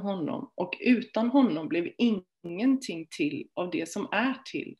honom 0.00 0.50
och 0.54 0.78
utan 0.80 1.30
honom 1.30 1.68
blev 1.68 1.92
ingenting 1.98 3.06
till 3.10 3.48
av 3.54 3.70
det 3.70 3.88
som 3.88 4.08
är 4.12 4.34
till. 4.44 4.76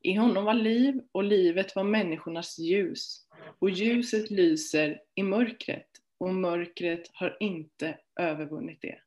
I 0.00 0.14
honom 0.14 0.44
var 0.44 0.54
liv 0.54 1.00
och 1.12 1.24
livet 1.24 1.76
var 1.76 1.84
människornas 1.84 2.58
ljus 2.58 3.26
och 3.58 3.70
ljuset 3.70 4.30
lyser 4.30 5.00
i 5.14 5.22
mörkret 5.22 5.88
och 6.18 6.34
mörkret 6.34 7.10
har 7.12 7.36
inte 7.40 7.98
övervunnit 8.20 8.78
det. 8.80 9.00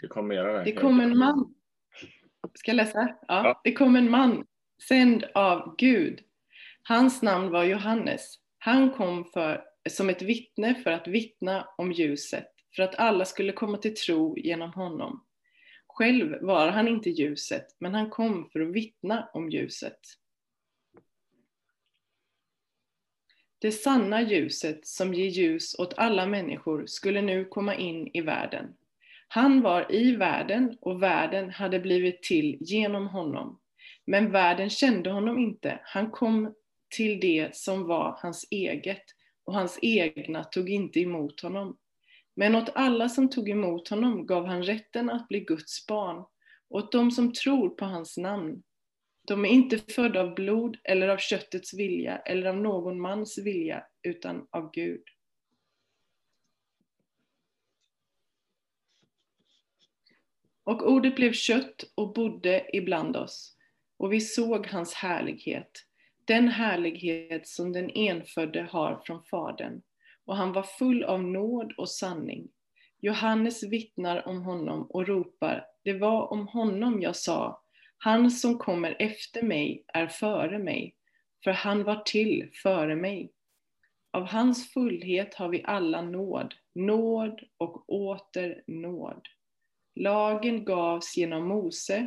Det 0.00 0.08
kom 0.08 0.28
mera 0.28 0.52
där. 0.52 0.64
Det 0.64 0.72
kom 0.72 1.00
en 1.00 1.18
man. 1.18 1.54
Ska 2.54 2.70
jag 2.70 2.76
läsa? 2.76 2.98
Ja. 3.00 3.16
ja. 3.28 3.60
Det 3.64 3.72
kom 3.72 3.96
en 3.96 4.10
man, 4.10 4.46
sänd 4.88 5.24
av 5.34 5.74
Gud. 5.78 6.25
Hans 6.88 7.22
namn 7.22 7.50
var 7.50 7.64
Johannes. 7.64 8.34
Han 8.58 8.90
kom 8.90 9.24
för, 9.24 9.64
som 9.88 10.10
ett 10.10 10.22
vittne 10.22 10.74
för 10.74 10.90
att 10.90 11.08
vittna 11.08 11.68
om 11.78 11.92
ljuset, 11.92 12.46
för 12.76 12.82
att 12.82 12.94
alla 12.94 13.24
skulle 13.24 13.52
komma 13.52 13.78
till 13.78 13.94
tro 13.94 14.38
genom 14.38 14.72
honom. 14.72 15.24
Själv 15.86 16.38
var 16.40 16.68
han 16.68 16.88
inte 16.88 17.10
ljuset, 17.10 17.66
men 17.78 17.94
han 17.94 18.10
kom 18.10 18.50
för 18.52 18.60
att 18.60 18.72
vittna 18.72 19.28
om 19.32 19.50
ljuset. 19.50 19.98
Det 23.58 23.72
sanna 23.72 24.22
ljuset 24.22 24.86
som 24.86 25.14
ger 25.14 25.28
ljus 25.28 25.78
åt 25.78 25.94
alla 25.96 26.26
människor 26.26 26.86
skulle 26.86 27.22
nu 27.22 27.44
komma 27.44 27.74
in 27.74 28.10
i 28.14 28.20
världen. 28.20 28.76
Han 29.28 29.62
var 29.62 29.94
i 29.94 30.16
världen 30.16 30.78
och 30.80 31.02
världen 31.02 31.50
hade 31.50 31.80
blivit 31.80 32.22
till 32.22 32.56
genom 32.60 33.08
honom. 33.08 33.60
Men 34.04 34.30
världen 34.30 34.70
kände 34.70 35.10
honom 35.10 35.38
inte. 35.38 35.80
Han 35.82 36.10
kom 36.10 36.54
till 36.88 37.20
det 37.20 37.56
som 37.56 37.84
var 37.86 38.18
hans 38.22 38.46
eget 38.50 39.04
och 39.44 39.54
hans 39.54 39.78
egna 39.82 40.44
tog 40.44 40.70
inte 40.70 41.00
emot 41.00 41.40
honom. 41.40 41.78
Men 42.34 42.54
åt 42.54 42.70
alla 42.74 43.08
som 43.08 43.30
tog 43.30 43.48
emot 43.48 43.88
honom 43.88 44.26
gav 44.26 44.46
han 44.46 44.62
rätten 44.62 45.10
att 45.10 45.28
bli 45.28 45.40
Guds 45.40 45.86
barn, 45.86 46.24
åt 46.68 46.92
de 46.92 47.10
som 47.10 47.32
tror 47.32 47.68
på 47.68 47.84
hans 47.84 48.16
namn. 48.16 48.62
De 49.26 49.44
är 49.44 49.48
inte 49.48 49.78
födda 49.78 50.20
av 50.20 50.34
blod 50.34 50.76
eller 50.84 51.08
av 51.08 51.18
köttets 51.18 51.74
vilja 51.74 52.18
eller 52.18 52.46
av 52.46 52.56
någon 52.56 53.00
mans 53.00 53.38
vilja, 53.38 53.86
utan 54.02 54.48
av 54.50 54.70
Gud. 54.72 55.02
Och 60.64 60.92
ordet 60.92 61.16
blev 61.16 61.32
kött 61.32 61.84
och 61.94 62.14
bodde 62.14 62.70
ibland 62.72 63.16
oss, 63.16 63.56
och 63.96 64.12
vi 64.12 64.20
såg 64.20 64.66
hans 64.66 64.94
härlighet, 64.94 65.70
den 66.26 66.48
härlighet 66.48 67.48
som 67.48 67.72
den 67.72 67.90
enfödde 67.90 68.68
har 68.70 69.02
från 69.04 69.24
Fadern, 69.24 69.82
och 70.24 70.36
han 70.36 70.52
var 70.52 70.62
full 70.62 71.04
av 71.04 71.22
nåd 71.22 71.72
och 71.76 71.88
sanning. 71.88 72.48
Johannes 73.00 73.62
vittnar 73.62 74.28
om 74.28 74.42
honom 74.42 74.86
och 74.90 75.06
ropar, 75.06 75.66
det 75.84 75.92
var 75.92 76.32
om 76.32 76.48
honom 76.48 77.02
jag 77.02 77.16
sa, 77.16 77.62
han 77.98 78.30
som 78.30 78.58
kommer 78.58 78.96
efter 78.98 79.42
mig 79.42 79.84
är 79.86 80.06
före 80.06 80.58
mig, 80.58 80.94
för 81.44 81.50
han 81.50 81.84
var 81.84 82.02
till 82.04 82.50
före 82.62 82.96
mig. 82.96 83.32
Av 84.10 84.26
hans 84.26 84.72
fullhet 84.72 85.34
har 85.34 85.48
vi 85.48 85.62
alla 85.64 86.02
nåd, 86.02 86.54
nåd 86.74 87.40
och 87.56 87.90
åter 87.92 88.62
nåd. 88.66 89.28
Lagen 89.94 90.64
gavs 90.64 91.16
genom 91.16 91.48
Mose, 91.48 92.06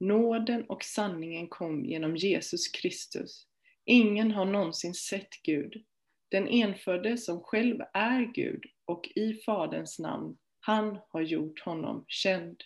nåden 0.00 0.64
och 0.64 0.84
sanningen 0.84 1.48
kom 1.48 1.84
genom 1.84 2.16
Jesus 2.16 2.68
Kristus. 2.68 3.46
Ingen 3.92 4.30
har 4.30 4.44
någonsin 4.44 4.94
sett 4.94 5.42
Gud. 5.42 5.84
Den 6.28 6.48
enfödde 6.48 7.16
som 7.16 7.40
själv 7.40 7.80
är 7.92 8.32
Gud 8.34 8.64
och 8.84 9.08
i 9.14 9.34
Faderns 9.34 9.98
namn, 9.98 10.38
han 10.60 10.98
har 11.08 11.20
gjort 11.20 11.60
honom 11.60 12.04
känd. 12.08 12.62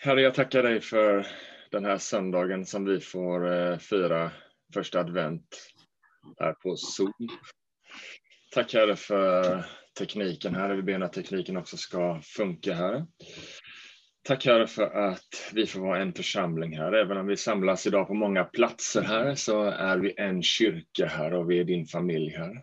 Herre, 0.00 0.22
jag 0.22 0.34
tackar 0.34 0.62
dig 0.62 0.80
för 0.80 1.26
den 1.70 1.84
här 1.84 1.98
söndagen 1.98 2.66
som 2.66 2.84
vi 2.84 3.00
får 3.00 3.52
eh, 3.52 3.78
fira 3.78 4.30
första 4.74 5.00
advent 5.00 5.72
här 6.40 6.52
på 6.52 6.76
Zoom. 6.76 7.12
Tack 8.52 8.74
Herre 8.74 8.96
för 8.96 9.64
tekniken 9.98 10.54
här. 10.54 10.74
Vi 10.74 10.82
ber 10.82 11.00
att 11.00 11.12
tekniken 11.12 11.56
också 11.56 11.76
ska 11.76 12.20
funka 12.22 12.74
här. 12.74 13.06
Tack 14.24 14.46
Herre 14.46 14.66
för 14.66 14.82
att 14.82 15.50
vi 15.52 15.66
får 15.66 15.80
vara 15.80 16.02
en 16.02 16.12
församling 16.12 16.76
här. 16.76 16.92
Även 16.92 17.16
om 17.16 17.26
vi 17.26 17.36
samlas 17.36 17.86
idag 17.86 18.06
på 18.06 18.14
många 18.14 18.44
platser 18.44 19.02
här 19.02 19.34
så 19.34 19.62
är 19.62 19.98
vi 19.98 20.14
en 20.16 20.42
kyrka 20.42 21.06
här 21.06 21.34
och 21.34 21.50
vi 21.50 21.60
är 21.60 21.64
din 21.64 21.86
familj 21.86 22.30
här. 22.30 22.62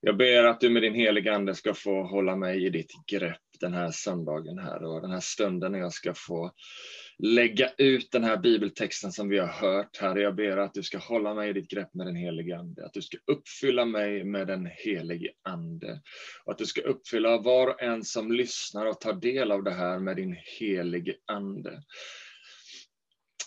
Jag 0.00 0.16
ber 0.16 0.44
att 0.44 0.60
du 0.60 0.70
med 0.70 0.82
din 0.82 0.94
heliga 0.94 1.34
Ande 1.34 1.54
ska 1.54 1.74
få 1.74 2.02
hålla 2.02 2.36
mig 2.36 2.66
i 2.66 2.70
ditt 2.70 2.92
grepp 3.10 3.40
den 3.60 3.74
här 3.74 3.90
söndagen 3.90 4.58
här 4.58 4.84
och 4.84 5.00
den 5.00 5.10
här 5.10 5.20
stunden 5.20 5.72
när 5.72 5.78
jag 5.78 5.92
ska 5.92 6.14
få 6.14 6.52
lägga 7.18 7.70
ut 7.78 8.10
den 8.12 8.24
här 8.24 8.36
bibeltexten 8.36 9.12
som 9.12 9.28
vi 9.28 9.38
har 9.38 9.46
hört 9.46 9.96
Herre, 9.96 10.20
Jag 10.20 10.34
ber 10.34 10.56
att 10.56 10.74
du 10.74 10.82
ska 10.82 10.98
hålla 10.98 11.34
mig 11.34 11.50
i 11.50 11.52
ditt 11.52 11.70
grepp 11.70 11.94
med 11.94 12.06
den 12.06 12.16
helige 12.16 12.58
Ande, 12.58 12.86
att 12.86 12.92
du 12.92 13.02
ska 13.02 13.18
uppfylla 13.26 13.84
mig 13.84 14.24
med 14.24 14.46
den 14.46 14.66
helige 14.66 15.30
Ande 15.42 16.00
och 16.44 16.52
att 16.52 16.58
du 16.58 16.66
ska 16.66 16.80
uppfylla 16.80 17.38
var 17.38 17.66
och 17.66 17.82
en 17.82 18.04
som 18.04 18.32
lyssnar 18.32 18.86
och 18.86 19.00
tar 19.00 19.12
del 19.12 19.52
av 19.52 19.64
det 19.64 19.74
här 19.74 19.98
med 19.98 20.16
din 20.16 20.36
helige 20.58 21.14
Ande. 21.26 21.82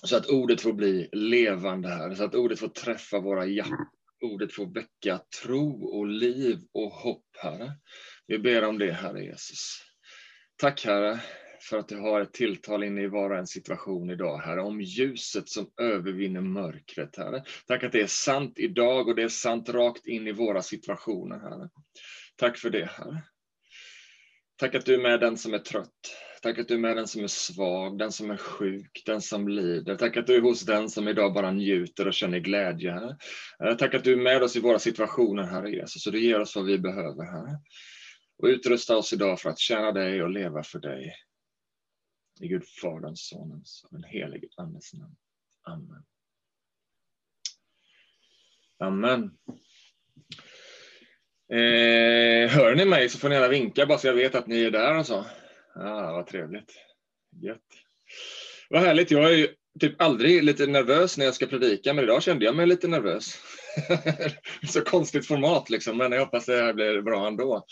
Så 0.03 0.17
att 0.17 0.29
ordet 0.29 0.61
får 0.61 0.73
bli 0.73 1.09
levande 1.11 1.89
här, 1.89 2.15
så 2.15 2.23
att 2.23 2.35
ordet 2.35 2.59
får 2.59 2.67
träffa 2.67 3.19
våra 3.19 3.45
hjärtan 3.45 3.87
ordet 4.21 4.53
får 4.53 4.73
väcka 4.73 5.19
tro 5.43 5.85
och 5.85 6.07
liv 6.07 6.59
och 6.73 6.91
hopp, 6.91 7.25
Herre. 7.37 7.71
Vi 8.27 8.39
ber 8.39 8.63
om 8.63 8.79
det, 8.79 8.91
Herre 8.91 9.23
Jesus. 9.23 9.81
Tack, 10.55 10.85
Herre, 10.85 11.19
för 11.61 11.77
att 11.77 11.87
du 11.87 11.97
har 11.97 12.21
ett 12.21 12.33
tilltal 12.33 12.83
inne 12.83 13.01
i 13.01 13.07
var 13.07 13.29
och 13.29 13.37
en 13.37 13.47
situation 13.47 14.09
idag, 14.09 14.37
Herre, 14.37 14.61
om 14.61 14.81
ljuset 14.81 15.49
som 15.49 15.69
övervinner 15.81 16.41
mörkret, 16.41 17.17
Herre. 17.17 17.43
Tack 17.67 17.83
att 17.83 17.91
det 17.91 18.01
är 18.01 18.07
sant 18.07 18.53
idag 18.59 19.07
och 19.07 19.15
det 19.15 19.23
är 19.23 19.27
sant 19.27 19.69
rakt 19.69 20.07
in 20.07 20.27
i 20.27 20.31
våra 20.31 20.61
situationer, 20.61 21.39
Herre. 21.39 21.69
Tack 22.35 22.57
för 22.57 22.69
det, 22.69 22.85
Herre. 22.85 23.23
Tack 24.57 24.75
att 24.75 24.85
du 24.85 24.93
är 24.93 25.01
med 25.01 25.19
den 25.19 25.37
som 25.37 25.53
är 25.53 25.59
trött. 25.59 26.17
Tack 26.41 26.59
att 26.59 26.67
du 26.67 26.73
är 26.73 26.79
med 26.79 26.97
den 26.97 27.07
som 27.07 27.23
är 27.23 27.27
svag, 27.27 27.97
den 27.97 28.11
som 28.11 28.31
är 28.31 28.37
sjuk, 28.37 29.03
den 29.05 29.21
som 29.21 29.47
lider. 29.47 29.95
Tack 29.95 30.17
att 30.17 30.27
du 30.27 30.35
är 30.35 30.41
hos 30.41 30.61
den 30.61 30.89
som 30.89 31.07
idag 31.07 31.33
bara 31.33 31.51
njuter 31.51 32.07
och 32.07 32.13
känner 32.13 32.39
glädje, 32.39 32.91
Herre. 32.91 33.17
Eh, 33.63 33.77
tack 33.77 33.93
att 33.93 34.03
du 34.03 34.13
är 34.13 34.17
med 34.17 34.43
oss 34.43 34.55
i 34.55 34.59
våra 34.59 34.79
situationer, 34.79 35.43
Herre 35.43 35.71
Jesus, 35.71 36.07
och 36.07 36.13
du 36.13 36.23
ger 36.23 36.39
oss 36.39 36.55
vad 36.55 36.65
vi 36.65 36.79
behöver, 36.79 37.23
Herre. 37.23 37.59
Och 38.37 38.47
utrusta 38.47 38.97
oss 38.97 39.13
idag 39.13 39.39
för 39.39 39.49
att 39.49 39.59
tjäna 39.59 39.91
dig 39.91 40.23
och 40.23 40.29
leva 40.29 40.63
för 40.63 40.79
dig. 40.79 41.13
I 42.41 42.47
Gud 42.47 42.63
Faderns, 42.81 43.27
Sonens 43.27 43.83
och 43.83 43.89
den 43.91 44.03
helige 44.03 44.47
Andes 44.55 44.93
namn. 44.93 45.15
Amen. 45.63 46.03
Amen. 48.79 49.37
Eh, 51.51 52.49
hör 52.49 52.75
ni 52.75 52.85
mig 52.85 53.09
så 53.09 53.17
får 53.19 53.29
ni 53.29 53.35
gärna 53.35 53.47
vinka 53.47 53.85
bara 53.85 53.97
så 53.97 54.07
jag 54.07 54.13
vet 54.13 54.35
att 54.35 54.47
ni 54.47 54.63
är 54.63 54.71
där 54.71 54.97
och 54.97 55.05
så. 55.05 55.25
Ah, 55.75 56.11
vad 56.11 56.27
trevligt. 56.27 56.73
Gött. 57.41 57.67
Vad 58.69 58.81
härligt. 58.81 59.11
Jag 59.11 59.33
är 59.33 59.37
ju 59.37 59.47
typ 59.79 60.01
aldrig 60.01 60.43
lite 60.43 60.67
nervös 60.67 61.17
när 61.17 61.25
jag 61.25 61.33
ska 61.33 61.45
predika, 61.45 61.93
men 61.93 62.03
idag 62.03 62.23
kände 62.23 62.45
jag 62.45 62.55
mig 62.55 62.67
lite 62.67 62.87
nervös. 62.87 63.37
så 64.67 64.81
konstigt 64.81 65.27
format 65.27 65.69
liksom, 65.69 65.97
men 65.97 66.11
jag 66.11 66.19
hoppas 66.19 66.45
det 66.45 66.61
här 66.61 66.73
blir 66.73 67.01
bra 67.01 67.27
ändå. 67.27 67.65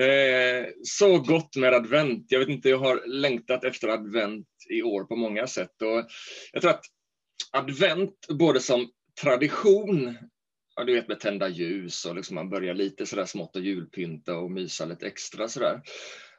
Eh, 0.00 0.66
så 0.82 1.18
gott 1.18 1.56
med 1.56 1.74
advent. 1.74 2.26
Jag 2.28 2.38
vet 2.38 2.48
inte, 2.48 2.68
jag 2.68 2.78
har 2.78 3.06
längtat 3.06 3.64
efter 3.64 3.88
advent 3.88 4.46
i 4.70 4.82
år 4.82 5.04
på 5.04 5.16
många 5.16 5.46
sätt. 5.46 5.82
Och 5.82 6.06
jag 6.52 6.62
tror 6.62 6.70
att 6.70 6.84
advent, 7.52 8.26
både 8.28 8.60
som 8.60 8.90
tradition, 9.22 10.16
ja, 10.76 10.84
du 10.84 10.94
vet 10.94 11.08
med 11.08 11.20
tända 11.20 11.48
ljus 11.48 12.04
och 12.04 12.16
liksom 12.16 12.34
man 12.34 12.50
börjar 12.50 12.74
lite 12.74 13.06
sådär 13.06 13.24
smått 13.24 13.56
och 13.56 13.62
julpynta 13.62 14.36
och 14.36 14.50
mysa 14.50 14.84
lite 14.84 15.06
extra 15.06 15.48
sådär. 15.48 15.80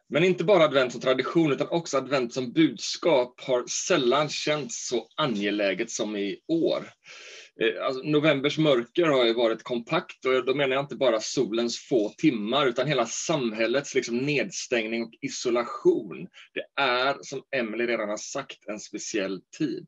Men 0.09 0.23
inte 0.23 0.43
bara 0.43 0.63
advent 0.63 0.91
som 0.91 1.01
tradition 1.01 1.51
utan 1.51 1.67
också 1.67 1.97
advent 1.97 2.33
som 2.33 2.53
budskap 2.53 3.41
har 3.41 3.65
sällan 3.87 4.29
känts 4.29 4.87
så 4.87 5.07
angeläget 5.15 5.91
som 5.91 6.15
i 6.15 6.39
år. 6.47 6.89
Eh, 7.61 7.85
alltså, 7.85 8.03
novembers 8.03 8.57
mörker 8.57 9.05
har 9.05 9.25
ju 9.25 9.33
varit 9.33 9.63
kompakt 9.63 10.25
och 10.25 10.45
då 10.45 10.55
menar 10.55 10.75
jag 10.75 10.83
inte 10.83 10.95
bara 10.95 11.19
solens 11.19 11.79
få 11.79 12.09
timmar 12.17 12.67
utan 12.67 12.87
hela 12.87 13.05
samhällets 13.05 13.95
liksom 13.95 14.17
nedstängning 14.17 15.03
och 15.03 15.13
isolation. 15.21 16.27
Det 16.53 16.81
är, 16.81 17.17
som 17.21 17.43
Emelie 17.55 17.87
redan 17.87 18.09
har 18.09 18.17
sagt, 18.17 18.67
en 18.67 18.79
speciell 18.79 19.41
tid. 19.57 19.87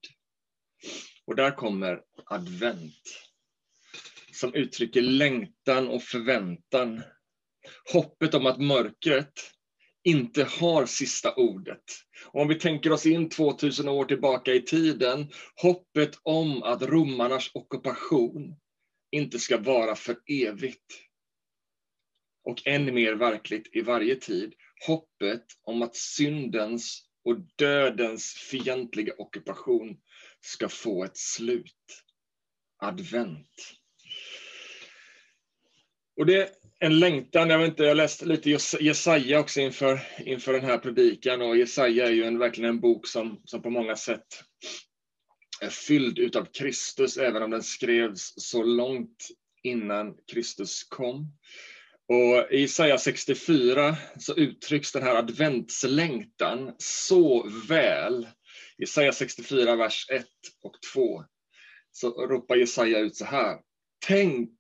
Och 1.25 1.36
där 1.36 1.52
kommer 1.52 2.02
advent 2.25 3.28
som 4.34 4.54
uttrycker 4.54 5.02
längtan 5.02 5.88
och 5.88 6.04
förväntan. 6.04 7.02
Hoppet 7.94 8.34
om 8.34 8.46
att 8.46 8.62
mörkret 8.62 9.34
inte 10.07 10.44
har 10.44 10.86
sista 10.86 11.36
ordet. 11.36 11.83
Och 12.25 12.42
om 12.42 12.48
vi 12.48 12.56
tänker 12.56 12.92
oss 12.92 13.06
in 13.06 13.30
2000 13.30 13.88
år 13.88 14.06
tillbaka 14.06 14.54
i 14.54 14.62
tiden, 14.62 15.31
hoppet 15.62 16.19
om 16.24 16.63
att 16.63 16.81
romarnas 16.81 17.51
ockupation 17.54 18.56
inte 19.12 19.39
ska 19.39 19.57
vara 19.57 19.95
för 19.95 20.18
evigt. 20.27 20.94
Och 22.44 22.68
än 22.68 22.94
mer 22.94 23.13
verkligt 23.13 23.75
i 23.75 23.81
varje 23.81 24.15
tid, 24.15 24.54
hoppet 24.88 25.45
om 25.63 25.81
att 25.81 25.95
syndens 25.95 27.04
och 27.24 27.38
dödens 27.56 28.33
fientliga 28.33 29.13
ockupation 29.18 29.98
ska 30.42 30.69
få 30.69 31.04
ett 31.04 31.18
slut. 31.18 32.04
Advent. 32.80 33.74
Och 36.19 36.25
det 36.25 36.51
en 36.79 37.00
längtan, 37.00 37.50
jag 37.50 37.59
vet 37.59 37.69
inte, 37.69 37.83
jag 37.83 37.97
läste 37.97 38.25
lite 38.25 38.57
Jesaja 38.79 39.39
också 39.39 39.59
inför, 39.59 40.00
inför 40.25 40.53
den 40.53 40.65
här 40.65 40.77
predikan 40.77 41.41
och 41.41 41.57
Jesaja 41.57 42.07
är 42.07 42.12
ju 42.12 42.24
en, 42.24 42.39
verkligen 42.39 42.69
en 42.69 42.79
bok 42.79 43.07
som, 43.07 43.41
som 43.45 43.62
på 43.62 43.69
många 43.69 43.95
sätt 43.95 44.44
är 45.62 45.69
fylld 45.69 46.19
utav 46.19 46.45
Kristus, 46.45 47.18
även 47.18 47.44
om 47.44 47.51
den 47.51 47.63
skrevs 47.63 48.33
så 48.38 48.63
långt 48.63 49.27
innan 49.63 50.15
Kristus 50.31 50.83
kom. 50.83 51.33
Och 52.09 52.51
I 52.51 52.62
Jesaja 52.62 52.97
64 52.97 53.97
så 54.19 54.35
uttrycks 54.35 54.91
den 54.91 55.03
här 55.03 55.15
adventslängtan 55.15 56.75
så 56.77 57.50
väl. 57.68 58.23
I 58.77 58.81
Jesaja 58.81 59.12
64, 59.12 59.75
vers 59.75 60.07
1 60.09 60.25
och 60.63 60.75
2 60.94 61.23
så 61.91 62.27
ropar 62.27 62.56
Jesaja 62.56 63.00
ut 63.00 63.15
så 63.15 63.25
här. 63.25 63.57
Tänk 64.06 64.59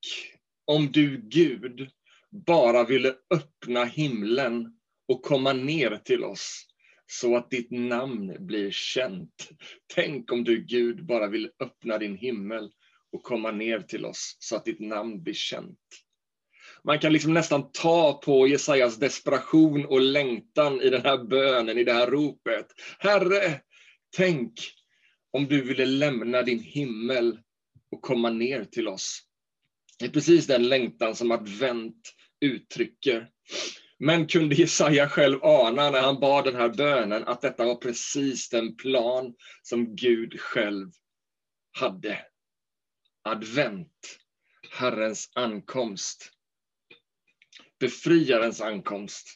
om 0.65 0.91
du, 0.91 1.21
Gud, 1.29 1.89
bara 2.31 2.83
ville 2.83 3.15
öppna 3.29 3.85
himlen 3.85 4.73
och 5.07 5.23
komma 5.23 5.53
ner 5.53 6.01
till 6.03 6.23
oss 6.23 6.67
så 7.05 7.37
att 7.37 7.49
ditt 7.49 7.71
namn 7.71 8.35
blir 8.39 8.71
känt. 8.71 9.49
Tänk 9.95 10.31
om 10.31 10.43
du, 10.43 10.65
Gud, 10.65 11.05
bara 11.05 11.27
vill 11.27 11.49
öppna 11.59 11.97
din 11.97 12.17
himmel 12.17 12.71
och 13.11 13.23
komma 13.23 13.51
ner 13.51 13.79
till 13.79 14.05
oss 14.05 14.37
så 14.39 14.55
att 14.55 14.65
ditt 14.65 14.79
namn 14.79 15.23
blir 15.23 15.33
känt. 15.33 15.79
Man 16.83 16.99
kan 16.99 17.13
liksom 17.13 17.33
nästan 17.33 17.71
ta 17.71 18.21
på 18.25 18.47
Jesajas 18.47 18.97
desperation 18.97 19.85
och 19.85 20.01
längtan 20.01 20.81
i 20.81 20.89
den 20.89 21.01
här 21.01 21.17
bönen, 21.23 21.77
i 21.77 21.83
det 21.83 21.93
här 21.93 22.07
ropet. 22.07 22.67
Herre, 22.99 23.61
tänk 24.15 24.53
om 25.31 25.45
du 25.45 25.61
ville 25.61 25.85
lämna 25.85 26.41
din 26.41 26.59
himmel 26.59 27.39
och 27.91 28.01
komma 28.01 28.29
ner 28.29 28.63
till 28.63 28.87
oss. 28.87 29.26
Det 29.99 30.05
är 30.05 30.09
precis 30.09 30.47
den 30.47 30.69
längtan 30.69 31.15
som 31.15 31.31
advent 31.31 32.13
uttrycker. 32.41 33.29
Men 33.99 34.27
kunde 34.27 34.55
Jesaja 34.55 35.09
själv 35.09 35.43
ana 35.43 35.89
när 35.89 36.01
han 36.01 36.19
bad 36.19 36.43
den 36.43 36.55
här 36.55 36.69
bönen 36.69 37.23
att 37.23 37.41
detta 37.41 37.65
var 37.65 37.75
precis 37.75 38.49
den 38.49 38.75
plan 38.75 39.33
som 39.61 39.95
Gud 39.95 40.39
själv 40.39 40.91
hade. 41.71 42.25
Advent, 43.23 44.19
Herrens 44.71 45.31
ankomst. 45.35 46.31
Befriarens 47.79 48.61
ankomst. 48.61 49.27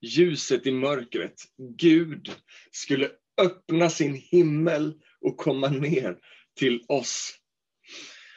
Ljuset 0.00 0.66
i 0.66 0.70
mörkret. 0.70 1.34
Gud 1.78 2.32
skulle 2.70 3.10
öppna 3.40 3.90
sin 3.90 4.14
himmel 4.14 4.94
och 5.20 5.36
komma 5.36 5.68
ner 5.68 6.18
till 6.58 6.84
oss. 6.88 7.38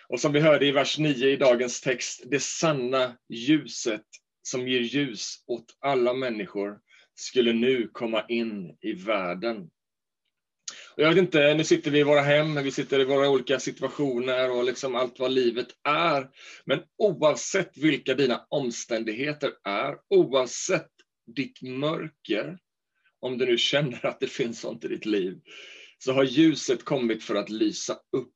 Och 0.09 0.19
som 0.19 0.31
vi 0.31 0.39
hörde 0.39 0.65
i 0.65 0.71
vers 0.71 0.97
9 0.97 1.27
i 1.27 1.35
dagens 1.35 1.81
text, 1.81 2.23
det 2.25 2.39
sanna 2.39 3.17
ljuset 3.29 4.05
som 4.41 4.67
ger 4.67 4.79
ljus 4.79 5.43
åt 5.47 5.77
alla 5.79 6.13
människor 6.13 6.79
skulle 7.15 7.53
nu 7.53 7.89
komma 7.91 8.25
in 8.27 8.77
i 8.81 8.93
världen. 8.93 9.69
Och 10.95 11.03
jag 11.03 11.09
vet 11.09 11.17
inte, 11.17 11.53
nu 11.53 11.63
sitter 11.63 11.91
vi 11.91 11.99
i 11.99 12.03
våra 12.03 12.21
hem, 12.21 12.63
vi 12.63 12.71
sitter 12.71 12.99
i 12.99 13.05
våra 13.05 13.29
olika 13.29 13.59
situationer 13.59 14.51
och 14.51 14.63
liksom 14.63 14.95
allt 14.95 15.19
vad 15.19 15.31
livet 15.31 15.67
är. 15.83 16.29
Men 16.65 16.79
oavsett 16.97 17.77
vilka 17.77 18.13
dina 18.13 18.45
omständigheter 18.49 19.51
är, 19.63 19.95
oavsett 20.09 20.91
ditt 21.35 21.61
mörker, 21.61 22.57
om 23.19 23.37
du 23.37 23.45
nu 23.45 23.57
känner 23.57 24.05
att 24.05 24.19
det 24.19 24.27
finns 24.27 24.59
sånt 24.59 24.85
i 24.85 24.87
ditt 24.87 25.05
liv, 25.05 25.39
så 25.97 26.13
har 26.13 26.23
ljuset 26.23 26.85
kommit 26.85 27.23
för 27.23 27.35
att 27.35 27.49
lysa 27.49 27.93
upp 27.93 28.33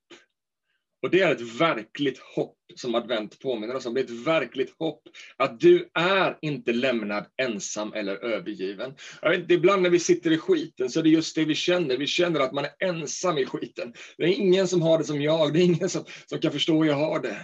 och 1.03 1.09
det 1.09 1.21
är 1.21 1.31
ett 1.31 1.41
verkligt 1.41 2.19
hopp 2.19 2.57
som 2.75 2.95
advent 2.95 3.39
påminner 3.39 3.75
oss 3.75 3.85
om. 3.85 3.93
Det 3.93 3.99
är 3.99 4.03
ett 4.03 4.27
verkligt 4.27 4.75
hopp 4.79 5.01
att 5.37 5.59
du 5.59 5.89
är 5.93 6.37
inte 6.41 6.73
lämnad 6.73 7.25
ensam 7.41 7.93
eller 7.93 8.15
övergiven. 8.15 8.93
Jag 9.21 9.29
vet, 9.29 9.51
ibland 9.51 9.81
när 9.81 9.89
vi 9.89 9.99
sitter 9.99 10.31
i 10.31 10.37
skiten 10.37 10.89
så 10.89 10.99
är 10.99 11.03
det 11.03 11.09
just 11.09 11.35
det 11.35 11.45
vi 11.45 11.55
känner. 11.55 11.97
Vi 11.97 12.07
känner 12.07 12.39
att 12.39 12.53
man 12.53 12.65
är 12.65 12.89
ensam 12.89 13.37
i 13.37 13.45
skiten. 13.45 13.93
Det 14.17 14.23
är 14.23 14.27
ingen 14.27 14.67
som 14.67 14.81
har 14.81 14.97
det 14.97 15.03
som 15.03 15.21
jag, 15.21 15.53
det 15.53 15.59
är 15.59 15.63
ingen 15.63 15.89
som, 15.89 16.03
som 16.25 16.39
kan 16.39 16.51
förstå 16.51 16.83
hur 16.83 16.89
jag 16.89 16.95
har 16.95 17.19
det. 17.19 17.37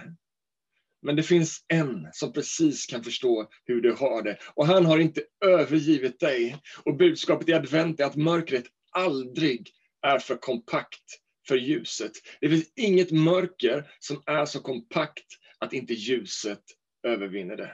Men 1.02 1.16
det 1.16 1.22
finns 1.22 1.64
en 1.68 2.08
som 2.12 2.32
precis 2.32 2.86
kan 2.86 3.04
förstå 3.04 3.48
hur 3.64 3.80
du 3.80 3.92
har 3.92 4.22
det. 4.22 4.38
Och 4.54 4.66
han 4.66 4.86
har 4.86 4.98
inte 4.98 5.22
övergivit 5.44 6.20
dig. 6.20 6.56
Och 6.84 6.96
budskapet 6.96 7.48
i 7.48 7.52
advent 7.52 8.00
är 8.00 8.04
att 8.04 8.16
mörkret 8.16 8.64
aldrig 8.92 9.70
är 10.02 10.18
för 10.18 10.36
kompakt 10.36 11.20
för 11.50 11.56
ljuset. 11.56 12.12
Det 12.40 12.48
finns 12.48 12.72
inget 12.76 13.10
mörker 13.10 13.90
som 13.98 14.22
är 14.26 14.46
så 14.46 14.60
kompakt 14.60 15.26
att 15.58 15.72
inte 15.72 15.94
ljuset 15.94 16.62
övervinner 17.06 17.56
det. 17.56 17.72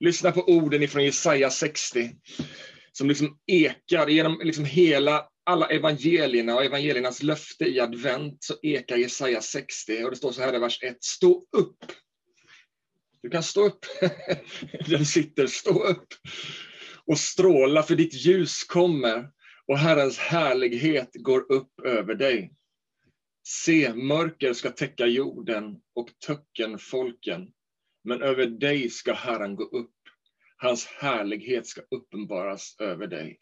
Lyssna 0.00 0.32
på 0.32 0.40
orden 0.40 0.82
ifrån 0.82 1.04
Jesaja 1.04 1.50
60, 1.50 2.10
som 2.92 3.08
liksom 3.08 3.38
ekar 3.46 4.06
genom 4.06 4.40
liksom 4.44 4.64
hela 4.64 5.28
alla 5.44 5.66
evangelierna 5.66 6.54
och 6.54 6.64
evangeliernas 6.64 7.22
löfte 7.22 7.64
i 7.64 7.80
advent, 7.80 8.44
så 8.44 8.54
ekar 8.62 8.96
Jesaja 8.96 9.40
60, 9.40 10.04
och 10.04 10.10
det 10.10 10.16
står 10.16 10.32
så 10.32 10.42
här 10.42 10.54
i 10.54 10.58
vers 10.58 10.82
1. 10.82 10.96
Stå 11.00 11.46
upp! 11.56 11.78
Du 13.22 13.30
kan 13.30 13.42
stå 13.42 13.66
upp 13.66 13.86
där 14.86 14.98
du 14.98 15.04
sitter, 15.04 15.46
stå 15.46 15.84
upp 15.84 16.08
och 17.06 17.18
stråla, 17.18 17.82
för 17.82 17.96
ditt 17.96 18.14
ljus 18.14 18.64
kommer 18.64 19.35
och 19.68 19.78
Herrens 19.78 20.18
härlighet 20.18 21.10
går 21.14 21.52
upp 21.52 21.80
över 21.80 22.14
dig. 22.14 22.52
Se, 23.48 23.94
mörker 23.94 24.52
ska 24.52 24.70
täcka 24.70 25.06
jorden 25.06 25.80
och 25.94 26.10
töcken 26.26 26.78
folken, 26.78 27.52
men 28.04 28.22
över 28.22 28.46
dig 28.46 28.90
ska 28.90 29.12
Herren 29.12 29.56
gå 29.56 29.64
upp. 29.64 29.92
Hans 30.56 30.86
härlighet 30.86 31.66
ska 31.66 31.80
uppenbaras 31.90 32.76
över 32.78 33.06
dig. 33.06 33.38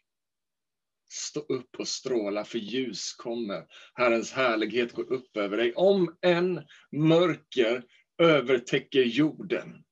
Stå 1.10 1.40
upp 1.40 1.76
och 1.78 1.88
stråla, 1.88 2.44
för 2.44 2.58
ljus 2.58 3.12
kommer. 3.12 3.66
Herrens 3.94 4.32
härlighet 4.32 4.92
går 4.92 5.12
upp 5.12 5.36
över 5.36 5.56
dig. 5.56 5.74
Om 5.74 6.16
en 6.20 6.62
mörker 6.92 7.84
övertäcker 8.18 9.02
jorden, 9.02 9.83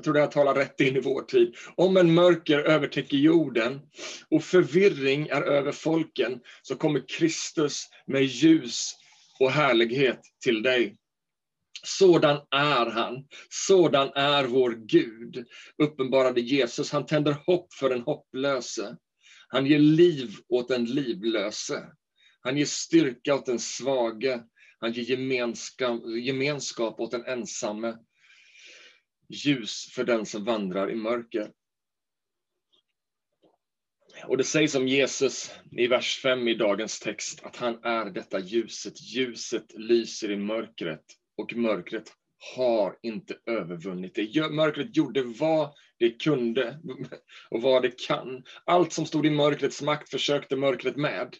jag 0.00 0.04
tror 0.04 0.14
det 0.14 0.20
här 0.20 0.26
talar 0.26 0.54
rätt 0.54 0.80
in 0.80 0.96
i 0.96 1.00
vår 1.00 1.22
tid. 1.22 1.54
Om 1.76 1.96
en 1.96 2.14
mörker 2.14 2.58
övertäcker 2.58 3.16
jorden 3.16 3.80
och 4.28 4.42
förvirring 4.42 5.28
är 5.28 5.42
över 5.42 5.72
folken, 5.72 6.40
så 6.62 6.76
kommer 6.76 7.08
Kristus 7.08 7.88
med 8.06 8.24
ljus 8.24 8.92
och 9.40 9.50
härlighet 9.50 10.20
till 10.44 10.62
dig. 10.62 10.96
Sådan 11.82 12.36
är 12.50 12.90
han. 12.90 13.24
Sådan 13.50 14.10
är 14.14 14.44
vår 14.44 14.70
Gud, 14.70 15.46
uppenbarade 15.78 16.40
Jesus. 16.40 16.92
Han 16.92 17.06
tänder 17.06 17.36
hopp 17.46 17.74
för 17.74 17.88
den 17.88 18.00
hopplöse. 18.00 18.96
Han 19.48 19.66
ger 19.66 19.78
liv 19.78 20.30
åt 20.48 20.68
den 20.68 20.84
livlöse. 20.84 21.86
Han 22.40 22.56
ger 22.56 22.66
styrka 22.66 23.34
åt 23.34 23.46
den 23.46 23.58
svage. 23.58 24.42
Han 24.78 24.92
ger 24.92 25.02
gemenskap, 25.02 26.00
gemenskap 26.06 27.00
åt 27.00 27.10
den 27.10 27.24
ensamme 27.24 27.96
ljus 29.30 29.92
för 29.94 30.04
den 30.04 30.26
som 30.26 30.44
vandrar 30.44 30.90
i 30.90 30.94
mörker. 30.94 31.50
Och 34.24 34.36
det 34.36 34.44
sägs 34.44 34.74
om 34.74 34.88
Jesus 34.88 35.54
i 35.70 35.86
vers 35.86 36.20
5 36.22 36.48
i 36.48 36.54
dagens 36.54 37.00
text 37.00 37.44
att 37.44 37.56
han 37.56 37.84
är 37.84 38.10
detta 38.10 38.38
ljuset. 38.38 39.02
Ljuset 39.02 39.72
lyser 39.74 40.30
i 40.30 40.36
mörkret 40.36 41.04
och 41.36 41.56
mörkret 41.56 42.12
har 42.56 42.98
inte 43.02 43.36
övervunnit 43.46 44.14
det. 44.14 44.50
Mörkret 44.50 44.96
gjorde 44.96 45.22
vad 45.22 45.74
det 45.98 46.10
kunde 46.10 46.80
och 47.50 47.62
vad 47.62 47.82
det 47.82 48.06
kan. 48.06 48.44
Allt 48.64 48.92
som 48.92 49.06
stod 49.06 49.26
i 49.26 49.30
mörkrets 49.30 49.82
makt 49.82 50.10
försökte 50.10 50.56
mörkret 50.56 50.96
med. 50.96 51.36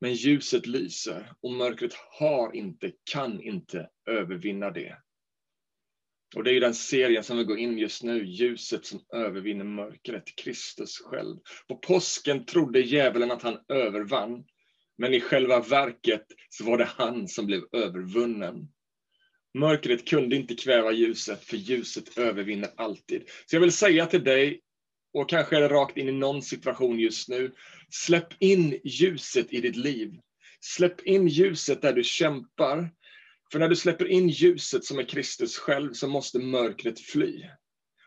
Men 0.00 0.14
ljuset 0.14 0.66
lyser 0.66 1.32
och 1.40 1.52
mörkret 1.52 1.92
har 2.18 2.56
inte, 2.56 2.92
kan 3.12 3.42
inte 3.42 3.88
övervinna 4.10 4.70
det. 4.70 4.96
Och 6.36 6.44
det 6.44 6.52
är 6.52 6.60
den 6.60 6.74
serien 6.74 7.24
som 7.24 7.38
vi 7.38 7.44
går 7.44 7.58
in 7.58 7.78
just 7.78 8.02
nu, 8.02 8.24
ljuset 8.24 8.86
som 8.86 9.00
övervinner 9.14 9.64
mörkret, 9.64 10.24
Kristus 10.36 10.98
själv. 10.98 11.36
På 11.68 11.76
påsken 11.76 12.44
trodde 12.44 12.80
djävulen 12.80 13.30
att 13.30 13.42
han 13.42 13.58
övervann, 13.68 14.44
men 14.98 15.14
i 15.14 15.20
själva 15.20 15.60
verket 15.60 16.26
så 16.48 16.64
var 16.64 16.78
det 16.78 16.88
han 16.96 17.28
som 17.28 17.46
blev 17.46 17.62
övervunnen. 17.72 18.68
Mörkret 19.54 20.08
kunde 20.08 20.36
inte 20.36 20.54
kväva 20.54 20.92
ljuset, 20.92 21.44
för 21.44 21.56
ljuset 21.56 22.18
övervinner 22.18 22.70
alltid. 22.76 23.22
Så 23.46 23.56
jag 23.56 23.60
vill 23.60 23.72
säga 23.72 24.06
till 24.06 24.24
dig, 24.24 24.60
och 25.12 25.28
kanske 25.28 25.56
är 25.56 25.60
det 25.60 25.68
rakt 25.68 25.96
in 25.96 26.08
i 26.08 26.12
någon 26.12 26.42
situation 26.42 26.98
just 26.98 27.28
nu, 27.28 27.52
släpp 27.90 28.42
in 28.42 28.80
ljuset 28.84 29.52
i 29.52 29.60
ditt 29.60 29.76
liv. 29.76 30.14
Släpp 30.60 31.00
in 31.02 31.28
ljuset 31.28 31.82
där 31.82 31.92
du 31.92 32.04
kämpar. 32.04 32.90
För 33.52 33.58
när 33.58 33.68
du 33.68 33.76
släpper 33.76 34.08
in 34.08 34.28
ljuset 34.28 34.84
som 34.84 34.98
är 34.98 35.04
Kristus 35.04 35.58
själv 35.58 35.92
så 35.92 36.08
måste 36.08 36.38
mörkret 36.38 37.00
fly. 37.00 37.44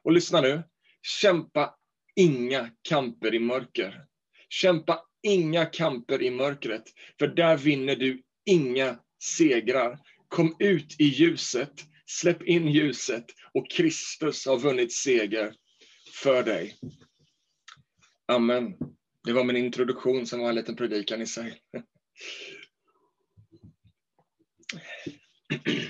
Och 0.03 0.11
lyssna 0.11 0.41
nu, 0.41 0.63
kämpa 1.01 1.75
inga 2.15 2.69
kamper 2.81 3.35
i 3.35 3.39
mörker. 3.39 4.05
Kämpa 4.49 5.01
inga 5.23 5.65
kamper 5.65 6.21
i 6.21 6.31
mörkret, 6.31 6.83
för 7.19 7.27
där 7.27 7.57
vinner 7.57 7.95
du 7.95 8.21
inga 8.45 8.99
segrar. 9.23 9.99
Kom 10.27 10.55
ut 10.59 10.95
i 10.99 11.05
ljuset, 11.05 11.73
släpp 12.05 12.43
in 12.43 12.67
ljuset 12.67 13.25
och 13.53 13.71
Kristus 13.71 14.45
har 14.45 14.57
vunnit 14.57 14.93
seger 14.93 15.53
för 16.13 16.43
dig. 16.43 16.75
Amen. 18.27 18.73
Det 19.23 19.33
var 19.33 19.43
min 19.43 19.57
introduktion 19.57 20.25
som 20.25 20.39
var 20.39 20.49
en 20.49 20.55
liten 20.55 20.75
predikan 20.75 21.21
i 21.21 21.25
sig. 21.25 21.61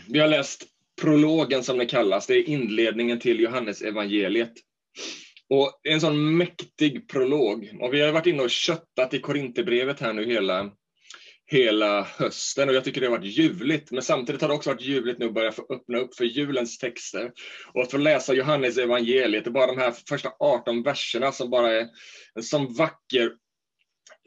Vi 0.09 0.19
har 0.19 0.27
läst 0.27 0.63
prologen 1.01 1.63
som 1.63 1.77
det 1.77 1.85
kallas, 1.85 2.27
det 2.27 2.33
är 2.33 2.49
inledningen 2.49 3.19
till 3.19 3.39
Johannes 3.39 3.81
evangeliet. 3.81 4.53
Och 5.49 5.79
det 5.83 5.89
är 5.89 5.93
en 5.93 6.01
sån 6.01 6.37
mäktig 6.37 7.09
prolog. 7.09 7.77
Och 7.81 7.93
vi 7.93 8.01
har 8.01 8.11
varit 8.11 8.25
inne 8.25 8.43
och 8.43 8.49
köttat 8.49 9.13
i 9.13 9.19
Korinthierbrevet 9.19 9.99
här 9.99 10.13
nu 10.13 10.25
hela, 10.25 10.71
hela 11.51 12.03
hösten 12.03 12.69
och 12.69 12.75
jag 12.75 12.83
tycker 12.83 13.01
det 13.01 13.07
har 13.07 13.17
varit 13.17 13.37
ljuvligt. 13.37 13.91
Men 13.91 14.01
samtidigt 14.01 14.41
har 14.41 14.47
det 14.47 14.53
också 14.53 14.69
varit 14.69 14.81
ljuvligt 14.81 15.19
nu 15.19 15.25
att 15.25 15.33
börja 15.33 15.51
få 15.51 15.65
öppna 15.69 15.97
upp 15.97 16.15
för 16.15 16.25
julens 16.25 16.77
texter 16.77 17.31
och 17.73 17.81
att 17.81 17.91
få 17.91 17.97
läsa 17.97 18.33
Johannes 18.33 18.77
evangeliet. 18.77 19.43
Det 19.43 19.49
är 19.49 19.51
bara 19.51 19.67
de 19.67 19.77
här 19.77 19.93
första 20.09 20.31
18 20.39 20.83
verserna 20.83 21.31
som 21.31 21.49
bara 21.49 21.71
är 21.71 21.87
en 22.35 22.43
sån 22.43 22.73
vacker 22.73 23.31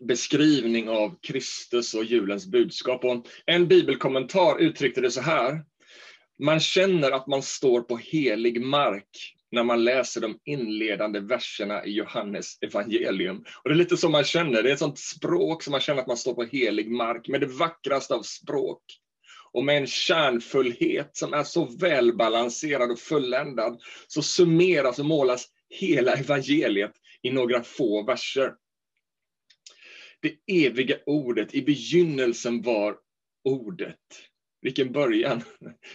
beskrivning 0.09 0.88
av 0.88 1.14
Kristus 1.23 1.95
och 1.95 2.04
julens 2.04 2.47
budskap. 2.47 3.04
Och 3.04 3.26
en 3.47 3.69
bibelkommentar 3.69 4.59
uttryckte 4.59 5.00
det 5.00 5.11
så 5.11 5.21
här. 5.21 5.64
Man 6.38 6.61
känner 6.61 7.11
att 7.11 7.26
man 7.26 7.43
står 7.43 7.81
på 7.81 7.97
helig 7.97 8.61
mark 8.61 9.35
när 9.54 9.64
man 9.64 9.85
läser 9.85 10.21
de 10.21 10.38
inledande 10.45 11.21
verserna 11.21 11.85
i 11.85 11.93
Johannes 11.93 12.59
evangelium. 12.61 13.45
Och 13.62 13.71
det 13.71 13.75
är 13.75 13.78
lite 13.78 13.97
så 13.97 14.09
man 14.09 14.25
känner, 14.25 14.62
det 14.62 14.69
är 14.69 14.73
ett 14.73 14.78
sånt 14.78 14.99
språk 14.99 15.62
som 15.62 15.71
man 15.71 15.81
känner 15.81 16.00
att 16.00 16.07
man 16.07 16.16
står 16.16 16.35
på 16.35 16.45
helig 16.45 16.90
mark, 16.90 17.28
med 17.28 17.40
det 17.40 17.47
vackraste 17.47 18.14
av 18.14 18.23
språk. 18.23 18.83
Och 19.52 19.64
med 19.64 19.76
en 19.76 19.87
kärnfullhet 19.87 21.11
som 21.12 21.35
är 21.35 21.43
så 21.43 21.64
välbalanserad 21.64 22.90
och 22.90 22.99
fulländad, 22.99 23.81
så 24.07 24.23
summeras 24.23 24.99
och 24.99 25.04
målas 25.04 25.47
hela 25.69 26.12
evangeliet 26.12 26.93
i 27.23 27.31
några 27.31 27.62
få 27.62 28.02
verser. 28.07 28.52
Det 30.25 30.66
eviga 30.66 30.97
ordet, 31.07 31.54
i 31.54 31.62
begynnelsen 31.62 32.62
var 32.62 32.97
ordet. 33.45 33.99
Vilken 34.62 34.93
början! 34.93 35.43